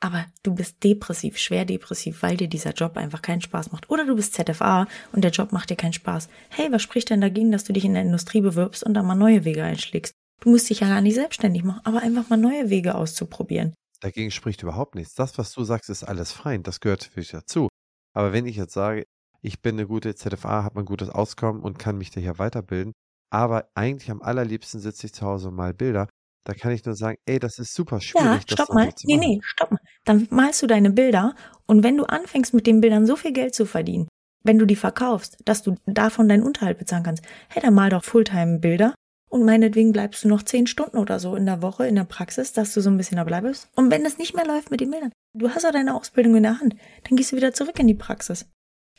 aber 0.00 0.26
du 0.42 0.54
bist 0.54 0.82
depressiv, 0.84 1.38
schwer 1.38 1.64
depressiv, 1.64 2.22
weil 2.22 2.36
dir 2.36 2.48
dieser 2.48 2.72
Job 2.72 2.96
einfach 2.96 3.22
keinen 3.22 3.40
Spaß 3.40 3.72
macht. 3.72 3.90
Oder 3.90 4.06
du 4.06 4.14
bist 4.14 4.34
ZFA 4.34 4.86
und 5.12 5.22
der 5.22 5.30
Job 5.30 5.52
macht 5.52 5.70
dir 5.70 5.76
keinen 5.76 5.92
Spaß. 5.92 6.28
Hey, 6.50 6.70
was 6.70 6.82
spricht 6.82 7.10
denn 7.10 7.20
dagegen, 7.20 7.50
dass 7.50 7.64
du 7.64 7.72
dich 7.72 7.84
in 7.84 7.94
der 7.94 8.02
Industrie 8.02 8.40
bewirbst 8.40 8.84
und 8.84 8.94
da 8.94 9.02
mal 9.02 9.14
neue 9.14 9.44
Wege 9.44 9.64
einschlägst? 9.64 10.14
Du 10.40 10.50
musst 10.50 10.70
dich 10.70 10.80
ja 10.80 10.88
gar 10.88 11.00
nicht 11.00 11.14
selbstständig 11.14 11.64
machen, 11.64 11.80
aber 11.84 12.00
einfach 12.00 12.28
mal 12.28 12.36
neue 12.36 12.70
Wege 12.70 12.94
auszuprobieren. 12.94 13.74
Dagegen 14.00 14.30
spricht 14.30 14.62
überhaupt 14.62 14.94
nichts. 14.94 15.14
Das, 15.14 15.36
was 15.38 15.52
du 15.52 15.64
sagst, 15.64 15.90
ist 15.90 16.04
alles 16.04 16.30
fein. 16.30 16.62
Das 16.62 16.78
gehört 16.78 17.02
natürlich 17.02 17.30
dazu. 17.30 17.68
Aber 18.14 18.32
wenn 18.32 18.46
ich 18.46 18.56
jetzt 18.56 18.74
sage, 18.74 19.04
ich 19.42 19.60
bin 19.60 19.74
eine 19.74 19.86
gute 19.86 20.14
ZFA, 20.14 20.62
habe 20.62 20.80
ein 20.80 20.84
gutes 20.84 21.08
Auskommen 21.08 21.62
und 21.62 21.78
kann 21.78 21.98
mich 21.98 22.10
da 22.10 22.20
hier 22.20 22.38
weiterbilden, 22.38 22.92
aber 23.30 23.68
eigentlich 23.74 24.10
am 24.10 24.22
allerliebsten 24.22 24.80
sitze 24.80 25.06
ich 25.06 25.14
zu 25.14 25.26
Hause 25.26 25.48
und 25.48 25.54
mal 25.54 25.74
Bilder, 25.74 26.08
da 26.44 26.54
kann 26.54 26.72
ich 26.72 26.84
nur 26.84 26.94
sagen, 26.94 27.18
ey, 27.26 27.38
das 27.38 27.58
ist 27.58 27.74
super 27.74 28.00
schwierig. 28.00 28.42
Ja, 28.48 28.54
stopp 28.54 28.70
mal. 28.70 28.90
Nee, 29.04 29.18
nee, 29.18 29.38
stopp 29.42 29.70
mal. 29.70 29.80
Dann 30.08 30.26
malst 30.30 30.62
du 30.62 30.66
deine 30.66 30.90
Bilder 30.90 31.34
und 31.66 31.82
wenn 31.82 31.98
du 31.98 32.04
anfängst 32.04 32.54
mit 32.54 32.66
den 32.66 32.80
Bildern 32.80 33.06
so 33.06 33.14
viel 33.14 33.32
Geld 33.32 33.54
zu 33.54 33.66
verdienen, 33.66 34.08
wenn 34.42 34.58
du 34.58 34.64
die 34.64 34.74
verkaufst, 34.74 35.36
dass 35.44 35.62
du 35.62 35.76
davon 35.84 36.30
deinen 36.30 36.42
Unterhalt 36.42 36.78
bezahlen 36.78 37.02
kannst, 37.02 37.22
hey, 37.50 37.60
dann 37.60 37.74
mal 37.74 37.90
doch 37.90 38.04
Fulltime-Bilder 38.04 38.94
und 39.28 39.44
meinetwegen 39.44 39.92
bleibst 39.92 40.24
du 40.24 40.28
noch 40.28 40.42
zehn 40.42 40.66
Stunden 40.66 40.96
oder 40.96 41.20
so 41.20 41.36
in 41.36 41.44
der 41.44 41.60
Woche 41.60 41.86
in 41.86 41.94
der 41.94 42.04
Praxis, 42.04 42.54
dass 42.54 42.72
du 42.72 42.80
so 42.80 42.88
ein 42.88 42.96
bisschen 42.96 43.18
dabei 43.18 43.42
bist. 43.42 43.68
Und 43.76 43.90
wenn 43.90 44.02
das 44.02 44.16
nicht 44.16 44.34
mehr 44.34 44.46
läuft 44.46 44.70
mit 44.70 44.80
den 44.80 44.90
Bildern, 44.90 45.12
du 45.34 45.50
hast 45.50 45.64
ja 45.64 45.72
deine 45.72 45.94
Ausbildung 45.94 46.36
in 46.36 46.44
der 46.44 46.58
Hand, 46.58 46.74
dann 47.06 47.16
gehst 47.16 47.32
du 47.32 47.36
wieder 47.36 47.52
zurück 47.52 47.78
in 47.78 47.86
die 47.86 47.94
Praxis. 47.94 48.46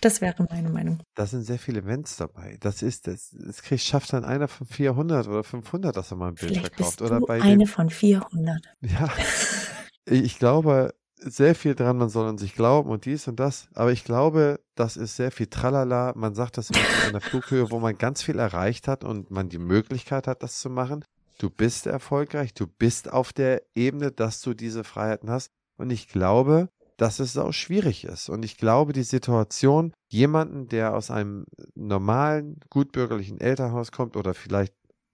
Das 0.02 0.22
wäre 0.22 0.46
meine 0.50 0.70
Meinung. 0.70 1.02
Da 1.16 1.26
sind 1.26 1.42
sehr 1.42 1.58
viele 1.58 1.80
Events 1.80 2.18
dabei. 2.18 2.58
Das 2.62 2.84
ist, 2.84 3.08
das, 3.08 3.36
das 3.36 3.64
kriegt, 3.64 3.82
schafft 3.82 4.14
dann 4.14 4.24
einer 4.24 4.48
von 4.48 4.68
400 4.68 5.28
oder 5.28 5.44
500, 5.44 5.98
dass 5.98 6.12
er 6.12 6.18
mal 6.18 6.28
ein 6.28 6.36
Bild 6.36 6.52
Vielleicht 6.52 6.76
verkauft. 6.76 7.00
bist 7.00 7.02
Oder 7.02 7.20
du 7.20 7.26
bei 7.26 7.42
eine 7.42 7.66
dem, 7.66 7.68
von 7.68 7.90
400. 7.90 8.62
ja, 8.82 9.10
ich 10.06 10.38
glaube 10.38 10.94
sehr 11.20 11.56
viel 11.56 11.76
dran, 11.76 11.98
man 11.98 12.10
soll 12.10 12.28
an 12.28 12.38
sich 12.38 12.56
glauben 12.56 12.90
und 12.90 13.06
dies 13.06 13.28
und 13.28 13.40
das. 13.40 13.68
Aber 13.74 13.92
ich 13.92 14.04
glaube, 14.04 14.60
das 14.76 14.98
ist 14.98 15.16
sehr 15.16 15.32
viel 15.32 15.48
Tralala. 15.48 16.14
Man 16.16 16.36
sagt 16.36 16.58
das 16.58 16.70
immer 16.70 16.80
von 16.80 17.10
einer 17.10 17.22
Flughöhe, 17.22 17.72
wo 17.72 17.80
man 17.80 17.98
ganz 17.98 18.22
viel 18.22 18.40
erreicht 18.40 18.88
hat 18.88 19.04
und 19.04 19.32
man 19.32 19.50
die 19.50 19.60
Möglichkeit 19.60 20.28
hat, 20.28 20.44
das 20.44 20.60
zu 20.60 20.70
machen. 20.70 21.04
Du 21.38 21.50
bist 21.50 21.88
erfolgreich, 21.88 22.54
du 22.54 22.68
bist 22.68 23.12
auf 23.12 23.34
der 23.34 23.64
Ebene, 23.76 24.12
dass 24.12 24.42
du 24.42 24.54
diese 24.54 24.84
Freiheiten 24.84 25.30
hast. 25.30 25.52
Und 25.78 25.90
ich 25.92 26.10
glaube, 26.10 26.70
dass 26.98 27.20
es 27.20 27.38
auch 27.38 27.54
schwierig 27.54 28.04
ist. 28.04 28.30
Und 28.30 28.44
ich 28.44 28.58
glaube, 28.58 28.92
die 28.92 29.04
Situation, 29.04 29.94
jemanden, 30.10 30.68
der 30.68 30.94
aus 30.94 31.12
einem 31.12 31.46
normalen, 31.76 32.60
gutbürgerlichen 32.70 33.40
Elternhaus 33.40 33.92
kommt 33.92 34.18
oder 34.18 34.34
vielleicht 34.34 34.74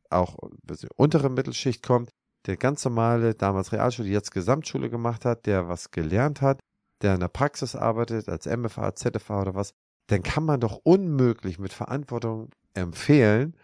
auch 0.09 0.35
untere 0.95 1.29
Mittelschicht 1.29 1.83
kommt, 1.83 2.09
der 2.47 2.57
ganz 2.57 2.83
normale, 2.85 3.33
damals 3.35 3.71
Realschule, 3.71 4.09
jetzt 4.09 4.31
Gesamtschule 4.31 4.89
gemacht 4.89 5.25
hat, 5.25 5.45
der 5.45 5.67
was 5.67 5.91
gelernt 5.91 6.41
hat, 6.41 6.59
der 7.01 7.15
in 7.15 7.19
der 7.19 7.27
Praxis 7.27 7.75
arbeitet, 7.75 8.29
als 8.29 8.45
MFA, 8.45 8.95
ZFA 8.95 9.41
oder 9.41 9.55
was, 9.55 9.73
dann 10.07 10.23
kann 10.23 10.43
man 10.45 10.59
doch 10.59 10.79
unmöglich 10.83 11.59
mit 11.59 11.73
Verantwortung 11.73 12.49
empfehlen, 12.73 13.55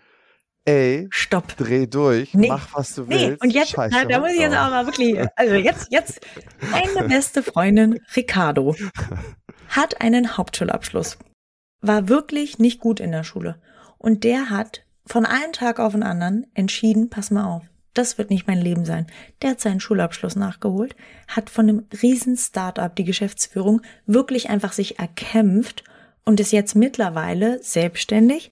ey, 0.65 1.07
Stopp. 1.11 1.55
dreh 1.57 1.87
durch, 1.87 2.33
Nee. 2.33 2.47
mach 2.49 2.75
was 2.75 2.95
du 2.95 3.03
Nee, 3.03 3.29
willst. 3.29 3.43
und 3.43 3.49
jetzt, 3.51 3.75
na, 3.77 4.05
da 4.05 4.19
muss 4.19 4.31
ich 4.31 4.39
jetzt 4.39 4.55
auch 4.55 4.69
mal 4.69 4.85
wirklich, 4.85 5.17
also 5.35 5.55
jetzt, 5.55 5.87
jetzt, 5.91 6.21
meine 6.71 7.07
beste 7.07 7.43
Freundin 7.43 7.99
Ricardo 8.15 8.75
hat 9.69 10.01
einen 10.01 10.37
Hauptschulabschluss, 10.37 11.17
war 11.81 12.09
wirklich 12.09 12.59
nicht 12.59 12.79
gut 12.79 12.99
in 12.99 13.11
der 13.11 13.23
Schule 13.23 13.59
und 13.97 14.23
der 14.23 14.49
hat 14.49 14.83
von 15.05 15.25
einem 15.25 15.51
Tag 15.51 15.79
auf 15.79 15.93
den 15.93 16.03
anderen 16.03 16.45
entschieden, 16.53 17.09
pass 17.09 17.31
mal 17.31 17.45
auf, 17.45 17.63
das 17.93 18.17
wird 18.17 18.29
nicht 18.29 18.47
mein 18.47 18.61
Leben 18.61 18.85
sein. 18.85 19.07
Der 19.41 19.51
hat 19.51 19.61
seinen 19.61 19.79
Schulabschluss 19.79 20.35
nachgeholt, 20.35 20.95
hat 21.27 21.49
von 21.49 21.67
einem 21.67 21.85
riesen 22.01 22.37
Startup 22.37 22.95
die 22.95 23.03
Geschäftsführung 23.03 23.81
wirklich 24.05 24.49
einfach 24.49 24.73
sich 24.73 24.99
erkämpft 24.99 25.83
und 26.23 26.39
ist 26.39 26.51
jetzt 26.51 26.75
mittlerweile 26.75 27.61
selbstständig. 27.63 28.49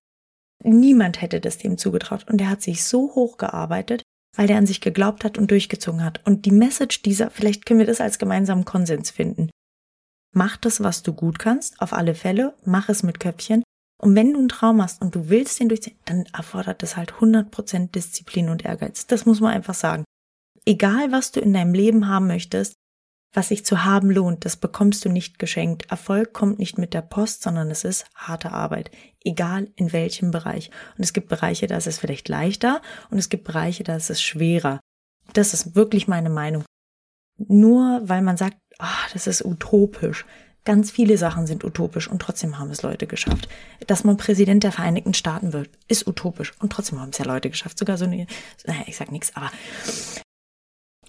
Niemand 0.64 1.22
hätte 1.22 1.40
das 1.40 1.58
dem 1.58 1.78
zugetraut 1.78 2.26
und 2.30 2.42
er 2.42 2.50
hat 2.50 2.62
sich 2.62 2.84
so 2.84 3.16
hochgearbeitet, 3.16 4.04
weil 4.36 4.48
der 4.48 4.58
an 4.58 4.66
sich 4.66 4.82
geglaubt 4.82 5.24
hat 5.24 5.38
und 5.38 5.52
durchgezogen 5.52 6.04
hat. 6.04 6.26
Und 6.26 6.46
die 6.46 6.52
Message 6.52 7.02
dieser, 7.02 7.30
vielleicht 7.30 7.66
können 7.66 7.80
wir 7.80 7.88
das 7.88 8.02
als 8.02 8.20
gemeinsamen 8.20 8.66
Konsens 8.66 9.10
finden. 9.10 9.50
Mach 10.34 10.58
das, 10.58 10.84
was 10.84 11.02
du 11.02 11.14
gut 11.14 11.40
kannst, 11.40 11.82
auf 11.82 11.94
alle 11.94 12.14
Fälle, 12.14 12.54
mach 12.66 12.90
es 12.90 13.04
mit 13.04 13.20
Köpfchen. 13.20 13.64
Und 14.02 14.16
wenn 14.16 14.34
du 14.34 14.40
einen 14.40 14.50
Traum 14.50 14.82
hast 14.82 15.02
und 15.02 15.14
du 15.14 15.30
willst 15.30 15.60
den 15.60 15.70
durchziehen, 15.70 15.98
dann 16.06 16.26
erfordert 16.34 16.82
das 16.82 16.96
halt 16.96 17.14
100% 17.14 17.92
Disziplin 17.92 18.50
und 18.50 18.64
Ehrgeiz. 18.64 19.08
Das 19.08 19.26
muss 19.26 19.42
man 19.42 19.54
einfach 19.54 19.74
sagen. 19.74 20.06
Egal, 20.66 21.12
was 21.12 21.32
du 21.32 21.42
in 21.42 21.54
deinem 21.54 21.74
Leben 21.74 22.08
haben 22.08 22.28
möchtest, 22.28 22.76
was 23.34 23.50
sich 23.50 23.66
zu 23.66 23.84
haben 23.84 24.10
lohnt, 24.10 24.46
das 24.46 24.58
bekommst 24.58 25.06
du 25.06 25.10
nicht 25.10 25.38
geschenkt. 25.38 25.92
Erfolg 25.92 26.34
kommt 26.34 26.60
nicht 26.60 26.78
mit 26.78 26.94
der 26.94 27.02
Post, 27.02 27.44
sondern 27.44 27.70
es 27.70 27.84
ist 27.84 28.06
harte 28.16 28.52
Arbeit. 28.52 28.90
Egal 29.24 29.68
in 29.76 29.92
welchem 29.92 30.32
Bereich. 30.32 30.72
Und 30.98 31.04
es 31.04 31.14
gibt 31.14 31.30
Bereiche, 31.30 31.68
da 31.68 31.78
ist 31.78 31.88
es 31.88 32.00
vielleicht 32.00 32.30
leichter 32.30 32.82
und 33.12 33.20
es 33.20 33.30
gibt 33.30 33.44
Bereiche, 33.44 33.84
da 33.84 33.96
ist 33.96 34.10
es 34.10 34.22
schwerer. 34.22 34.80
Das 35.34 35.54
ist 35.54 35.76
wirklich 35.76 36.08
meine 36.08 36.30
Meinung. 36.30 36.64
Nur 37.38 38.02
weil 38.04 38.22
man 38.22 38.38
sagt, 38.38 38.58
ah, 38.80 39.08
das 39.14 39.28
ist 39.28 39.46
utopisch. 39.46 40.26
Ganz 40.66 40.92
viele 40.92 41.18
Sachen 41.18 41.48
sind 41.48 41.64
utopisch 41.64 42.08
und 42.08 42.22
trotzdem 42.22 42.60
haben 42.60 42.70
es 42.70 42.82
Leute 42.82 43.08
geschafft. 43.08 43.48
Dass 43.88 44.04
man 44.04 44.18
Präsident 44.18 44.64
der 44.64 44.72
Vereinigten 44.72 45.14
Staaten 45.14 45.54
wird, 45.54 45.70
ist 45.88 46.08
utopisch 46.08 46.54
und 46.60 46.72
trotzdem 46.72 47.00
haben 47.00 47.10
es 47.10 47.18
ja 47.18 47.26
Leute 47.26 47.50
geschafft. 47.50 47.80
Sogar 47.80 47.98
so 47.98 48.06
eine, 48.06 48.28
naja, 48.66 48.82
ich 48.86 48.98
sag 48.98 49.12
nichts, 49.12 49.36
aber 49.36 49.52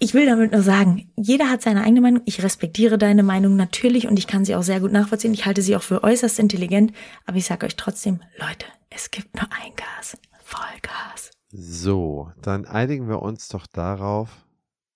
ich 0.03 0.15
will 0.15 0.25
damit 0.25 0.51
nur 0.51 0.63
sagen, 0.63 1.11
jeder 1.15 1.51
hat 1.51 1.61
seine 1.61 1.83
eigene 1.83 2.01
Meinung. 2.01 2.23
Ich 2.25 2.41
respektiere 2.41 2.97
deine 2.97 3.21
Meinung 3.21 3.55
natürlich 3.55 4.07
und 4.07 4.17
ich 4.17 4.25
kann 4.25 4.43
sie 4.43 4.55
auch 4.55 4.63
sehr 4.63 4.79
gut 4.79 4.91
nachvollziehen. 4.91 5.33
Ich 5.33 5.45
halte 5.45 5.61
sie 5.61 5.75
auch 5.75 5.83
für 5.83 6.03
äußerst 6.03 6.39
intelligent. 6.39 6.91
Aber 7.27 7.37
ich 7.37 7.45
sage 7.45 7.67
euch 7.67 7.75
trotzdem, 7.75 8.19
Leute, 8.39 8.65
es 8.89 9.11
gibt 9.11 9.35
nur 9.35 9.47
ein 9.51 9.75
Gas. 9.75 10.17
Vollgas. 10.43 11.29
So, 11.51 12.31
dann 12.41 12.65
einigen 12.65 13.09
wir 13.09 13.21
uns 13.21 13.47
doch 13.49 13.67
darauf, 13.67 14.29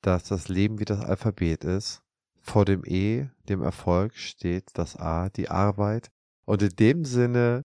dass 0.01 0.23
das 0.23 0.47
Leben 0.47 0.79
wie 0.79 0.85
das 0.85 1.01
Alphabet 1.01 1.63
ist. 1.63 2.01
Vor 2.45 2.63
dem 2.63 2.83
E, 2.85 3.27
dem 3.49 3.63
Erfolg, 3.63 4.15
steht 4.15 4.69
das 4.75 4.95
A, 4.95 5.29
die 5.29 5.49
Arbeit. 5.49 6.11
Und 6.45 6.61
in 6.61 6.75
dem 6.75 7.03
Sinne, 7.03 7.63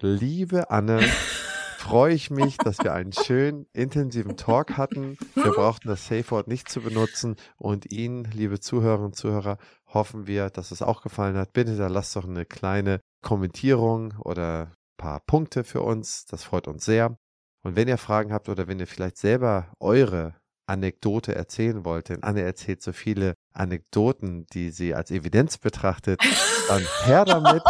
liebe 0.00 0.70
Anne, 0.70 1.00
freue 1.78 2.14
ich 2.14 2.30
mich, 2.30 2.56
dass 2.56 2.78
wir 2.78 2.94
einen 2.94 3.12
schönen, 3.12 3.66
intensiven 3.74 4.38
Talk 4.38 4.78
hatten. 4.78 5.18
Wir 5.34 5.52
brauchten 5.52 5.88
das 5.88 6.06
Safe 6.06 6.30
Word 6.30 6.48
nicht 6.48 6.70
zu 6.70 6.80
benutzen. 6.80 7.36
Und 7.58 7.92
Ihnen, 7.92 8.24
liebe 8.32 8.60
Zuhörerinnen 8.60 9.08
und 9.08 9.14
Zuhörer, 9.14 9.58
hoffen 9.86 10.26
wir, 10.26 10.48
dass 10.48 10.70
es 10.70 10.80
auch 10.80 11.02
gefallen 11.02 11.36
hat. 11.36 11.52
Bitte 11.52 11.76
da 11.76 11.88
lasst 11.88 12.16
doch 12.16 12.24
eine 12.24 12.46
kleine 12.46 13.00
Kommentierung 13.22 14.14
oder 14.20 14.68
ein 14.68 14.74
paar 14.96 15.20
Punkte 15.20 15.64
für 15.64 15.82
uns. 15.82 16.24
Das 16.24 16.44
freut 16.44 16.66
uns 16.66 16.86
sehr. 16.86 17.18
Und 17.62 17.76
wenn 17.76 17.88
ihr 17.88 17.98
Fragen 17.98 18.32
habt 18.32 18.48
oder 18.48 18.68
wenn 18.68 18.80
ihr 18.80 18.86
vielleicht 18.86 19.18
selber 19.18 19.70
eure 19.80 20.34
Anekdote 20.66 21.34
erzählen 21.34 21.84
wollt, 21.84 22.08
denn 22.08 22.22
Anne 22.22 22.42
erzählt 22.42 22.82
so 22.82 22.92
viele 22.92 23.34
Anekdoten, 23.58 24.46
die 24.52 24.70
sie 24.70 24.94
als 24.94 25.10
Evidenz 25.10 25.58
betrachtet, 25.58 26.20
dann 26.68 26.82
her 27.04 27.24
damit. 27.24 27.62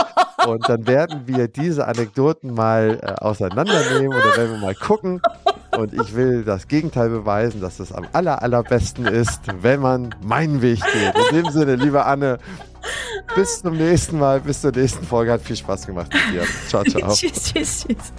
Und 0.46 0.68
dann 0.68 0.86
werden 0.86 1.22
wir 1.26 1.48
diese 1.48 1.86
Anekdoten 1.86 2.54
mal 2.54 3.00
äh, 3.02 3.12
auseinandernehmen 3.22 4.16
oder 4.16 4.36
werden 4.36 4.52
wir 4.52 4.58
mal 4.58 4.74
gucken. 4.74 5.20
Und 5.76 5.92
ich 5.92 6.14
will 6.14 6.44
das 6.44 6.68
Gegenteil 6.68 7.08
beweisen, 7.08 7.60
dass 7.60 7.80
es 7.80 7.92
am 7.92 8.06
aller, 8.12 8.42
allerbesten 8.42 9.06
ist, 9.06 9.42
wenn 9.60 9.80
man 9.80 10.14
meinen 10.22 10.62
Weg 10.62 10.80
geht. 10.80 11.14
In 11.30 11.42
dem 11.42 11.52
Sinne, 11.52 11.76
liebe 11.76 12.04
Anne, 12.04 12.38
bis 13.34 13.60
zum 13.60 13.76
nächsten 13.76 14.18
Mal, 14.18 14.40
bis 14.40 14.60
zur 14.60 14.72
nächsten 14.72 15.04
Folge. 15.04 15.32
Hat 15.32 15.42
viel 15.42 15.56
Spaß 15.56 15.86
gemacht 15.86 16.12
mit 16.12 16.34
dir. 16.34 16.46
Ciao, 16.68 16.82
ciao. 16.84 17.12
tschüss, 17.14 17.52
tschüss, 17.52 17.86
tschüss. 17.86 18.12